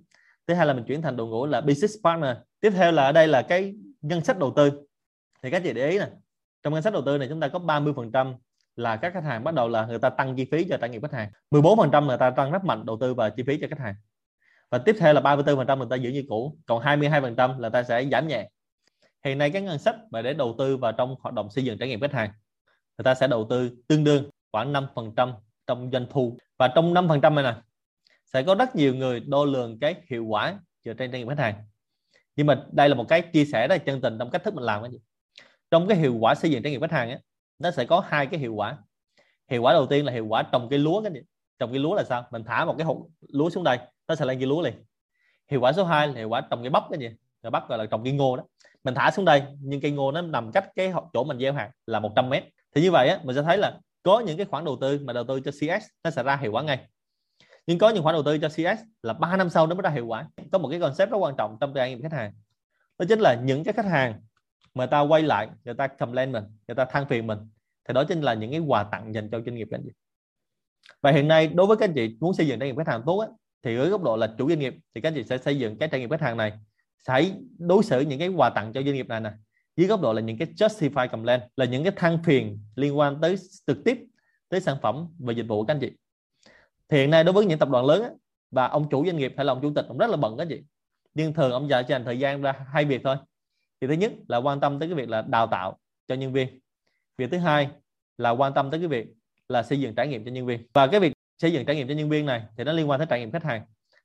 Thứ 0.47 0.55
hai 0.55 0.67
là 0.67 0.75
mình 0.75 0.85
chuyển 0.85 1.03
thành 1.03 1.17
đội 1.17 1.27
ngũ 1.27 1.47
là 1.47 1.61
business 1.61 1.95
partner. 2.05 2.37
Tiếp 2.61 2.71
theo 2.71 2.93
là 2.93 3.05
ở 3.05 3.13
đây 3.13 3.29
là 3.29 3.43
cái 3.43 3.75
ngân 4.01 4.25
sách 4.25 4.39
đầu 4.39 4.53
tư. 4.57 4.73
Thì 5.43 5.51
các 5.51 5.63
chị 5.65 5.73
để 5.73 5.89
ý 5.89 5.99
nè 5.99 6.09
trong 6.63 6.73
ngân 6.73 6.83
sách 6.83 6.93
đầu 6.93 7.03
tư 7.07 7.19
này 7.19 7.29
chúng 7.29 7.41
ta 7.41 7.49
có 7.49 7.59
30 7.59 7.93
phần 7.97 8.13
trăm 8.13 8.35
là 8.77 8.97
các 8.97 9.15
khách 9.15 9.25
hàng 9.25 9.45
bắt 9.45 9.55
đầu 9.55 9.69
là 9.69 9.87
người 9.87 9.99
ta 9.99 10.11
tăng 10.11 10.37
chi 10.37 10.45
phí 10.53 10.67
cho 10.69 10.77
trải 10.77 10.91
nghiệm 10.91 11.03
khách 11.03 11.13
hàng. 11.13 11.31
14% 11.51 12.07
người 12.07 12.19
ta 12.19 12.31
tăng 12.31 12.51
rất 12.53 12.65
mạnh 12.65 12.87
đầu 12.87 12.99
tư 13.01 13.15
vào 13.15 13.31
chi 13.31 13.43
phí 13.47 13.59
cho 13.61 13.67
khách 13.71 13.79
hàng. 13.79 13.95
Và 14.71 14.79
tiếp 14.79 14.97
theo 14.99 15.15
là 15.15 15.21
3,4% 15.21 15.79
người 15.79 15.87
ta 15.91 15.97
giữ 15.97 16.11
như 16.11 16.25
cũ 16.29 16.59
còn 16.67 16.83
22% 16.83 17.59
là 17.61 17.69
ta 17.69 17.83
sẽ 17.83 18.05
giảm 18.13 18.29
nhẹ. 18.29 18.49
Hiện 19.25 19.39
nay 19.39 19.51
các 19.51 19.63
ngân 19.63 19.79
sách 19.79 19.97
mà 20.11 20.23
để 20.23 20.35
đầu 20.35 20.55
tư 20.59 20.77
vào 20.77 20.93
trong 20.93 21.17
hoạt 21.21 21.35
động 21.35 21.51
xây 21.51 21.65
dựng 21.65 21.79
trải 21.79 21.89
nghiệm 21.89 22.01
khách 22.01 22.13
hàng 22.13 22.31
người 22.99 23.05
ta 23.05 23.15
sẽ 23.15 23.29
đầu 23.29 23.47
tư 23.51 23.71
tương 23.89 24.05
đương 24.05 24.31
khoảng 24.53 24.73
5% 24.73 25.33
trong 25.67 25.91
doanh 25.93 26.07
thu. 26.11 26.37
Và 26.59 26.69
trong 26.75 26.95
5% 26.95 27.35
này 27.35 27.45
nè 27.45 27.55
sẽ 28.27 28.43
có 28.43 28.55
rất 28.55 28.77
nhiều 28.77 28.95
người 28.95 29.21
đo 29.21 29.45
lường 29.45 29.79
cái 29.79 29.95
hiệu 30.11 30.25
quả 30.25 30.61
dựa 30.85 30.95
trên 30.95 31.11
trải 31.13 31.21
nghiệm 31.21 31.29
khách 31.29 31.39
hàng. 31.39 31.55
Nhưng 32.37 32.47
mà 32.47 32.65
đây 32.73 32.89
là 32.89 32.95
một 32.95 33.05
cái 33.09 33.23
chia 33.23 33.45
sẻ 33.45 33.69
rất 33.69 33.85
chân 33.85 34.01
tình 34.01 34.19
trong 34.19 34.31
cách 34.31 34.45
thức 34.45 34.55
mình 34.55 34.65
làm 34.65 34.83
cái 34.83 34.91
gì 34.91 34.99
trong 35.71 35.89
cái 35.89 35.99
hiệu 35.99 36.17
quả 36.21 36.35
xây 36.35 36.51
dựng 36.51 36.63
trải 36.63 36.73
nghiệm 36.73 36.81
khách 36.81 36.93
hàng 36.93 37.11
ấy, 37.11 37.19
nó 37.59 37.71
sẽ 37.71 37.85
có 37.85 38.01
hai 38.01 38.27
cái 38.27 38.41
hiệu 38.41 38.55
quả. 38.55 38.79
Hiệu 39.51 39.63
quả 39.63 39.73
đầu 39.73 39.87
tiên 39.87 40.05
là 40.05 40.13
hiệu 40.13 40.27
quả 40.27 40.43
trồng 40.43 40.69
cây 40.71 40.79
lúa 40.79 41.03
cái 41.03 41.13
trồng 41.59 41.71
cây 41.71 41.79
lúa 41.79 41.95
là 41.95 42.05
sao? 42.05 42.27
Mình 42.31 42.45
thả 42.45 42.65
một 42.65 42.75
cái 42.79 42.85
hột 42.85 43.07
lúa 43.29 43.51
xuống 43.51 43.65
đây 43.65 43.79
nó 44.09 44.15
sẽ 44.15 44.25
lên 44.25 44.39
cây 44.39 44.47
lúa 44.47 44.63
liền. 44.63 44.75
Hiệu 45.51 45.61
quả 45.61 45.73
số 45.73 45.85
2 45.85 46.09
là 46.09 46.15
hiệu 46.15 46.29
quả 46.29 46.41
trồng 46.41 46.63
cây 46.63 46.71
bắp 46.71 46.85
cái 46.91 46.99
gì 47.01 47.09
rồi 47.43 47.51
bắp 47.51 47.69
gọi 47.69 47.79
là 47.79 47.87
trồng 47.87 48.05
cây 48.05 48.13
ngô 48.13 48.37
đó. 48.37 48.45
Mình 48.85 48.95
thả 48.95 49.11
xuống 49.11 49.25
đây 49.25 49.43
nhưng 49.61 49.81
cây 49.81 49.91
ngô 49.91 50.13
nó 50.13 50.23
nằm 50.23 50.53
cách 50.53 50.69
cái 50.77 50.93
chỗ 51.13 51.25
mình 51.25 51.39
gieo 51.39 51.53
hạt 51.53 51.71
là 51.87 52.01
100 52.01 52.31
mét. 52.31 52.45
Thì 52.75 52.83
như 52.83 52.91
vậy 52.91 53.09
á, 53.09 53.21
mình 53.23 53.37
sẽ 53.37 53.43
thấy 53.43 53.59
là 53.59 53.79
có 54.03 54.21
những 54.21 54.37
cái 54.37 54.47
khoản 54.47 54.65
đầu 54.65 54.79
tư 54.81 55.01
mà 55.05 55.13
đầu 55.13 55.25
tư 55.25 55.41
cho 55.41 55.51
CS 55.51 55.87
nó 56.05 56.11
sẽ 56.11 56.23
ra 56.23 56.37
hiệu 56.37 56.53
quả 56.53 56.63
ngay. 56.63 56.87
Nhưng 57.67 57.79
có 57.79 57.89
những 57.89 58.03
khoản 58.03 58.15
đầu 58.15 58.23
tư 58.23 58.39
cho 58.39 58.49
CS 58.49 58.83
là 59.03 59.13
3 59.13 59.37
năm 59.37 59.51
sau 59.51 59.67
nó 59.67 59.75
mới 59.75 59.83
ra 59.83 59.91
hiệu 59.91 60.07
quả. 60.07 60.29
Có 60.53 60.59
một 60.59 60.69
cái 60.71 60.81
concept 60.81 61.11
rất 61.11 61.17
quan 61.17 61.35
trọng 61.39 61.57
trong 61.61 61.75
trải 61.75 61.91
nghiệm 61.91 62.03
khách 62.03 62.13
hàng. 62.13 62.33
Đó 62.99 63.07
chính 63.09 63.21
là 63.21 63.35
những 63.35 63.65
cái 63.65 63.75
khách 63.75 63.87
hàng 63.87 64.21
mà 64.75 64.87
ta 64.87 65.01
quay 65.01 65.23
lại 65.23 65.49
người 65.65 65.75
ta 65.75 65.87
complain 65.87 66.33
mình 66.33 66.45
người 66.69 66.75
ta 66.75 66.85
than 66.85 67.09
phiền 67.09 67.27
mình. 67.27 67.39
Thì 67.89 67.95
đó 67.95 68.05
chính 68.05 68.21
là 68.21 68.35
những 68.35 68.51
cái 68.51 68.61
quà 68.61 68.83
tặng 68.83 69.15
dành 69.15 69.31
cho 69.31 69.41
doanh 69.41 69.55
nghiệp 69.55 69.69
các 69.71 69.77
anh 69.79 69.83
chị. 69.85 69.91
Và 71.03 71.11
hiện 71.13 71.29
nay 71.29 71.49
đối 71.49 71.67
với 71.67 71.77
các 71.77 71.89
anh 71.89 71.95
chị 71.95 72.17
muốn 72.21 72.35
xây 72.35 72.47
dựng 72.47 72.59
trải 72.59 72.69
nghiệm 72.69 72.77
khách 72.77 72.89
hàng 72.89 73.03
tốt 73.07 73.19
á, 73.19 73.29
thì 73.63 73.77
ở 73.77 73.89
góc 73.89 74.03
độ 74.03 74.17
là 74.17 74.35
chủ 74.39 74.49
doanh 74.49 74.59
nghiệp 74.59 74.75
thì 74.95 75.01
các 75.01 75.09
anh 75.09 75.15
chị 75.15 75.25
sẽ 75.25 75.39
xây 75.39 75.59
dựng 75.59 75.79
cái 75.79 75.89
trải 75.89 76.01
nghiệm 76.01 76.11
khách 76.11 76.21
hàng 76.21 76.37
này. 76.37 76.53
Sẽ 77.07 77.31
đối 77.59 77.83
xử 77.83 78.01
những 78.01 78.19
cái 78.19 78.29
quà 78.29 78.51
tặng 78.51 78.73
cho 78.73 78.83
doanh 78.83 78.95
nghiệp 78.95 79.09
này 79.09 79.21
nè. 79.21 79.33
Dưới 79.77 79.87
góc 79.87 80.01
độ 80.01 80.13
là 80.13 80.21
những 80.21 80.39
cái 80.39 80.49
justify 80.49 81.09
complaint 81.09 81.43
là 81.57 81.65
những 81.65 81.85
cái 81.85 81.93
than 81.97 82.23
phiền 82.25 82.59
liên 82.77 82.99
quan 82.99 83.21
tới 83.21 83.37
trực 83.67 83.85
tiếp 83.85 83.99
tới 84.49 84.61
sản 84.61 84.77
phẩm 84.83 85.09
và 85.19 85.33
dịch 85.33 85.47
vụ 85.49 85.61
của 85.61 85.67
các 85.67 85.75
anh 85.75 85.81
chị. 85.81 85.93
Thì 86.89 86.99
hiện 86.99 87.11
nay 87.11 87.25
đối 87.25 87.33
với 87.33 87.47
những 87.47 87.59
tập 87.59 87.69
đoàn 87.69 87.85
lớn 87.85 88.03
á, 88.03 88.11
và 88.51 88.67
ông 88.67 88.89
chủ 88.91 89.07
doanh 89.07 89.17
nghiệp 89.17 89.35
hay 89.37 89.45
là 89.45 89.53
ông 89.53 89.63
chủ 89.63 89.73
tịch 89.75 89.85
ông 89.89 89.99
rất 89.99 90.11
là 90.11 90.17
bận 90.17 90.37
các 90.37 90.43
anh 90.43 90.49
chị. 90.49 90.63
Nhưng 91.15 91.33
thường 91.33 91.53
ông 91.53 91.69
dành 91.69 91.85
dành 91.89 92.05
thời 92.05 92.19
gian 92.19 92.43
ra 92.43 92.53
hai 92.73 92.85
việc 92.85 93.01
thôi 93.05 93.17
thì 93.81 93.87
thứ 93.87 93.93
nhất 93.93 94.13
là 94.29 94.37
quan 94.37 94.61
tâm 94.61 94.79
tới 94.79 94.89
cái 94.89 94.95
việc 94.95 95.09
là 95.09 95.23
đào 95.23 95.47
tạo 95.47 95.79
cho 96.09 96.15
nhân 96.15 96.33
viên. 96.33 96.61
Việc 97.19 97.31
thứ 97.31 97.39
hai 97.39 97.69
là 98.19 98.31
quan 98.31 98.55
tâm 98.55 98.71
tới 98.71 98.81
cái 98.81 98.89
việc 98.89 99.07
là 99.49 99.63
xây 99.63 99.81
dựng 99.81 99.95
trải 99.95 100.09
nghiệm 100.09 100.25
cho 100.25 100.31
nhân 100.31 100.47
viên. 100.47 100.67
Và 100.73 100.87
cái 100.87 101.01
việc 101.01 101.13
xây 101.39 101.53
dựng 101.53 101.67
trải 101.67 101.77
nghiệm 101.77 101.89
cho 101.89 101.95
nhân 101.95 102.09
viên 102.09 102.27
này 102.27 102.43
thì 102.57 102.65
nó 102.65 102.73
liên 102.73 102.91
quan 102.91 103.01
tới 103.01 103.07
trải 103.11 103.21
nghiệm 103.21 103.33
khách 103.33 103.45
hàng. 103.45 103.63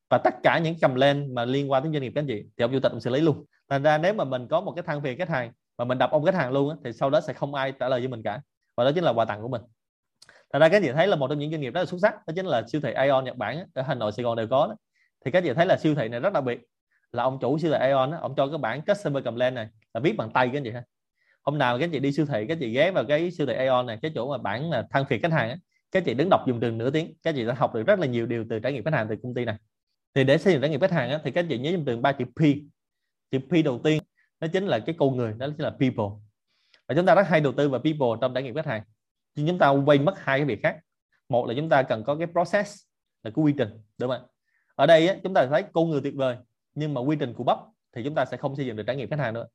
Và 0.10 0.18
tất 0.18 0.34
cả 0.44 0.60
những 0.60 0.76
cầm 0.82 0.96
lên 0.96 1.36
mà 1.36 1.46
liên 1.46 1.72
quan 1.72 1.84
tới 1.84 1.92
doanh 1.92 2.02
nghiệp 2.02 2.12
các 2.16 2.22
anh 2.22 2.28
chị 2.28 2.44
thì 2.58 2.64
ông 2.64 2.72
chủ 2.72 2.80
tịch 2.80 2.92
ông 2.92 3.02
xử 3.02 3.10
lý 3.10 3.22
luôn. 3.22 3.46
Thành 3.70 3.84
ra 3.84 3.98
nếu 3.98 4.14
mà 4.14 4.24
mình 4.24 4.48
có 4.48 4.62
một 4.62 4.74
cái 4.76 4.84
thang 4.88 5.02
phiền 5.02 5.18
khách 5.18 5.30
hàng 5.30 5.52
mà 5.78 5.86
mình 5.86 5.98
đập 5.98 6.12
ông 6.12 6.26
khách 6.26 6.36
hàng 6.36 6.52
luôn 6.52 6.70
á, 6.70 6.76
thì 6.84 6.94
sau 6.94 7.10
đó 7.10 7.22
sẽ 7.22 7.34
không 7.34 7.56
ai 7.56 7.74
trả 7.80 7.90
lời 7.90 8.00
với 8.00 8.08
mình 8.08 8.24
cả. 8.24 8.42
Và 8.78 8.84
đó 8.84 8.92
chính 8.96 9.04
là 9.04 9.14
quà 9.14 9.26
tặng 9.26 9.42
của 9.42 9.48
mình. 9.48 9.62
Thành 10.54 10.60
ra 10.60 10.70
các 10.70 10.78
anh 10.78 10.84
chị 10.84 10.92
thấy 10.92 11.08
là 11.08 11.16
một 11.16 11.28
trong 11.28 11.40
những 11.40 11.52
doanh 11.52 11.62
nghiệp 11.62 11.74
rất 11.74 11.82
là 11.82 11.86
xuất 11.86 11.98
sắc 12.02 12.16
đó 12.28 12.34
chính 12.36 12.46
là 12.46 12.64
siêu 12.68 12.82
thị 12.82 12.94
Aeon 12.94 13.22
Nhật 13.22 13.38
Bản 13.38 13.58
á, 13.58 13.66
ở 13.74 13.82
Hà 13.82 13.96
Nội 13.96 14.12
Sài 14.12 14.24
Gòn 14.24 14.38
đều 14.38 14.48
có 14.48 14.68
đó. 14.68 14.76
thì 15.26 15.32
các 15.32 15.40
anh 15.40 15.44
chị 15.44 15.54
thấy 15.54 15.66
là 15.66 15.78
siêu 15.78 15.96
thị 15.96 16.08
này 16.08 16.20
rất 16.20 16.34
đặc 16.34 16.44
biệt 16.44 16.60
là 17.12 17.24
ông 17.24 17.38
chủ 17.42 17.58
siêu 17.58 17.72
thị 17.72 17.78
Aeon 17.78 18.12
á, 18.12 18.18
ông 18.22 18.34
cho 18.38 18.48
cái 18.48 18.58
bản 18.58 18.82
customer 18.82 19.26
complaint 19.26 19.56
này 19.56 19.68
là 19.94 20.00
viết 20.00 20.18
bằng 20.18 20.32
tay 20.34 20.48
các 20.48 20.58
anh 20.58 20.64
chị 20.64 20.72
ha? 20.72 20.84
Hôm 21.44 21.58
nào 21.58 21.78
các 21.78 21.84
anh 21.84 21.92
chị 21.92 22.00
đi 22.00 22.12
siêu 22.12 22.26
thị 22.26 22.46
các 22.48 22.58
chị 22.60 22.70
ghé 22.70 22.92
vào 22.92 23.04
cái 23.08 23.32
siêu 23.32 23.48
thị 23.48 23.54
Aeon 23.54 23.84
này 23.84 24.00
cái 24.02 24.12
chỗ 24.16 24.32
mà 24.32 24.38
bản 24.38 24.70
là 24.70 24.88
than 24.92 25.06
phiền 25.06 25.22
khách 25.22 25.32
hàng 25.32 25.50
á, 25.50 25.58
các 25.92 26.04
chị 26.06 26.14
đứng 26.14 26.30
đọc 26.30 26.42
dùng 26.48 26.60
từ 26.60 26.72
nửa 26.72 26.90
tiếng 26.90 27.14
các 27.24 27.36
chị 27.36 27.46
sẽ 27.46 27.54
học 27.54 27.74
được 27.76 27.84
rất 27.88 28.00
là 28.00 28.08
nhiều 28.08 28.26
điều 28.26 28.46
từ 28.50 28.60
trải 28.60 28.74
nghiệm 28.74 28.84
khách 28.84 28.94
hàng 28.94 29.08
từ 29.10 29.16
công 29.24 29.34
ty 29.34 29.46
này. 29.46 29.56
Thì 30.16 30.24
để 30.24 30.38
xây 30.38 30.54
dựng 30.54 30.62
trải 30.62 30.70
nghiệm 30.70 30.80
khách 30.80 30.92
hàng 30.92 31.10
á, 31.10 31.20
thì 31.24 31.32
các 31.32 31.46
chị 31.50 31.58
nhớ 31.58 31.72
dùng 31.72 31.86
từ 31.86 31.98
ba 31.98 32.12
chữ 32.12 32.26
P. 32.26 32.42
Chữ 33.32 33.40
P 33.40 33.66
đầu 33.66 33.80
tiên 33.84 34.04
nó 34.40 34.48
chính 34.54 34.68
là 34.68 34.80
cái 34.80 34.96
con 35.00 35.18
người 35.18 35.34
đó 35.38 35.48
chính 35.48 35.64
là 35.64 35.70
people. 35.70 36.18
Và 36.88 36.96
chúng 36.96 37.06
ta 37.06 37.16
rất 37.16 37.28
hay 37.28 37.42
đầu 37.42 37.54
tư 37.54 37.70
vào 37.70 37.82
people 37.82 38.08
trong 38.22 38.34
trải 38.34 38.44
nghiệm 38.44 38.56
khách 38.56 38.66
hàng. 38.66 38.84
Nhưng 39.36 39.48
chúng 39.48 39.58
ta 39.58 39.70
quay 39.70 40.00
mất 40.00 40.20
hai 40.20 40.40
cái 40.40 40.46
việc 40.46 40.60
khác. 40.64 40.78
Một 41.30 41.48
là 41.48 41.54
chúng 41.58 41.70
ta 41.70 41.84
cần 41.84 42.04
có 42.04 42.16
cái 42.16 42.28
process 42.28 42.84
là 43.24 43.32
cái 43.36 43.44
quy 43.44 43.54
trình 43.58 43.70
đúng 43.98 44.10
không 44.10 44.22
ạ? 44.22 44.28
Ở 44.76 44.86
đây 44.86 45.08
á, 45.08 45.16
chúng 45.24 45.34
ta 45.34 45.48
thấy 45.48 45.64
con 45.74 45.90
người 45.90 46.02
tuyệt 46.02 46.14
vời 46.16 46.38
nhưng 46.76 46.94
mà 46.94 47.02
quy 47.02 47.16
trình 47.20 47.34
của 47.34 47.44
bắp 47.44 47.58
thì 47.96 48.04
chúng 48.04 48.16
ta 48.16 48.26
sẽ 48.26 48.38
không 48.38 48.56
xây 48.56 48.66
dựng 48.66 48.76
được 48.76 48.84
trải 48.88 48.96
nghiệm 48.96 49.10
khách 49.10 49.20
hàng 49.20 49.34
nữa. 49.34 49.48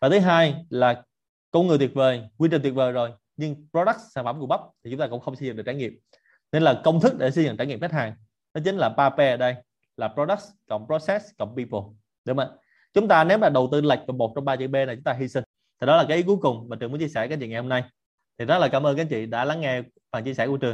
Và 0.00 0.08
thứ 0.08 0.18
hai 0.18 0.64
là 0.70 1.02
con 1.50 1.66
người 1.66 1.78
tuyệt 1.78 1.94
vời, 1.94 2.22
quy 2.38 2.48
trình 2.52 2.62
tuyệt 2.62 2.74
vời 2.74 2.92
rồi, 2.92 3.12
nhưng 3.36 3.66
product, 3.70 3.98
sản 4.14 4.24
phẩm 4.24 4.40
của 4.40 4.46
bắp 4.46 4.60
thì 4.84 4.90
chúng 4.90 5.00
ta 5.00 5.06
cũng 5.06 5.20
không 5.20 5.36
xây 5.36 5.48
dựng 5.48 5.56
được 5.56 5.62
trải 5.66 5.74
nghiệm. 5.74 5.98
Nên 6.52 6.62
là 6.62 6.80
công 6.84 7.00
thức 7.00 7.18
để 7.18 7.30
xây 7.30 7.44
dựng 7.44 7.56
trải 7.56 7.66
nghiệm 7.66 7.80
khách 7.80 7.92
hàng 7.92 8.14
đó 8.54 8.60
chính 8.64 8.76
là 8.76 8.88
ba 8.88 9.10
p 9.10 9.18
ở 9.18 9.36
đây, 9.36 9.54
là 9.96 10.08
product 10.08 10.42
cộng 10.68 10.86
process 10.86 11.26
cộng 11.38 11.56
people. 11.56 11.80
Đúng 12.24 12.36
không 12.36 12.38
ạ? 12.38 12.56
Chúng 12.94 13.08
ta 13.08 13.24
nếu 13.24 13.38
mà 13.38 13.48
đầu 13.48 13.68
tư 13.72 13.80
lệch 13.80 13.98
vào 14.06 14.16
một 14.16 14.32
trong 14.34 14.44
ba 14.44 14.56
chữ 14.56 14.68
b 14.68 14.74
này, 14.74 14.94
chúng 14.94 15.04
ta 15.04 15.12
hy 15.12 15.28
sinh. 15.28 15.44
Thì 15.80 15.86
đó 15.86 15.96
là 15.96 16.04
cái 16.08 16.16
ý 16.16 16.22
cuối 16.22 16.36
cùng 16.36 16.68
mà 16.68 16.76
trường 16.76 16.90
muốn 16.90 17.00
chia 17.00 17.08
sẻ 17.08 17.28
cái 17.28 17.38
chuyện 17.38 17.50
ngày 17.50 17.60
hôm 17.60 17.68
nay. 17.68 17.84
Thì 18.38 18.44
rất 18.44 18.58
là 18.58 18.68
cảm 18.68 18.86
ơn 18.86 18.96
các 18.96 19.02
anh 19.02 19.08
chị 19.08 19.26
đã 19.26 19.44
lắng 19.44 19.60
nghe 19.60 19.82
phần 20.12 20.24
chia 20.24 20.34
sẻ 20.34 20.46
của 20.46 20.56
trường. 20.56 20.70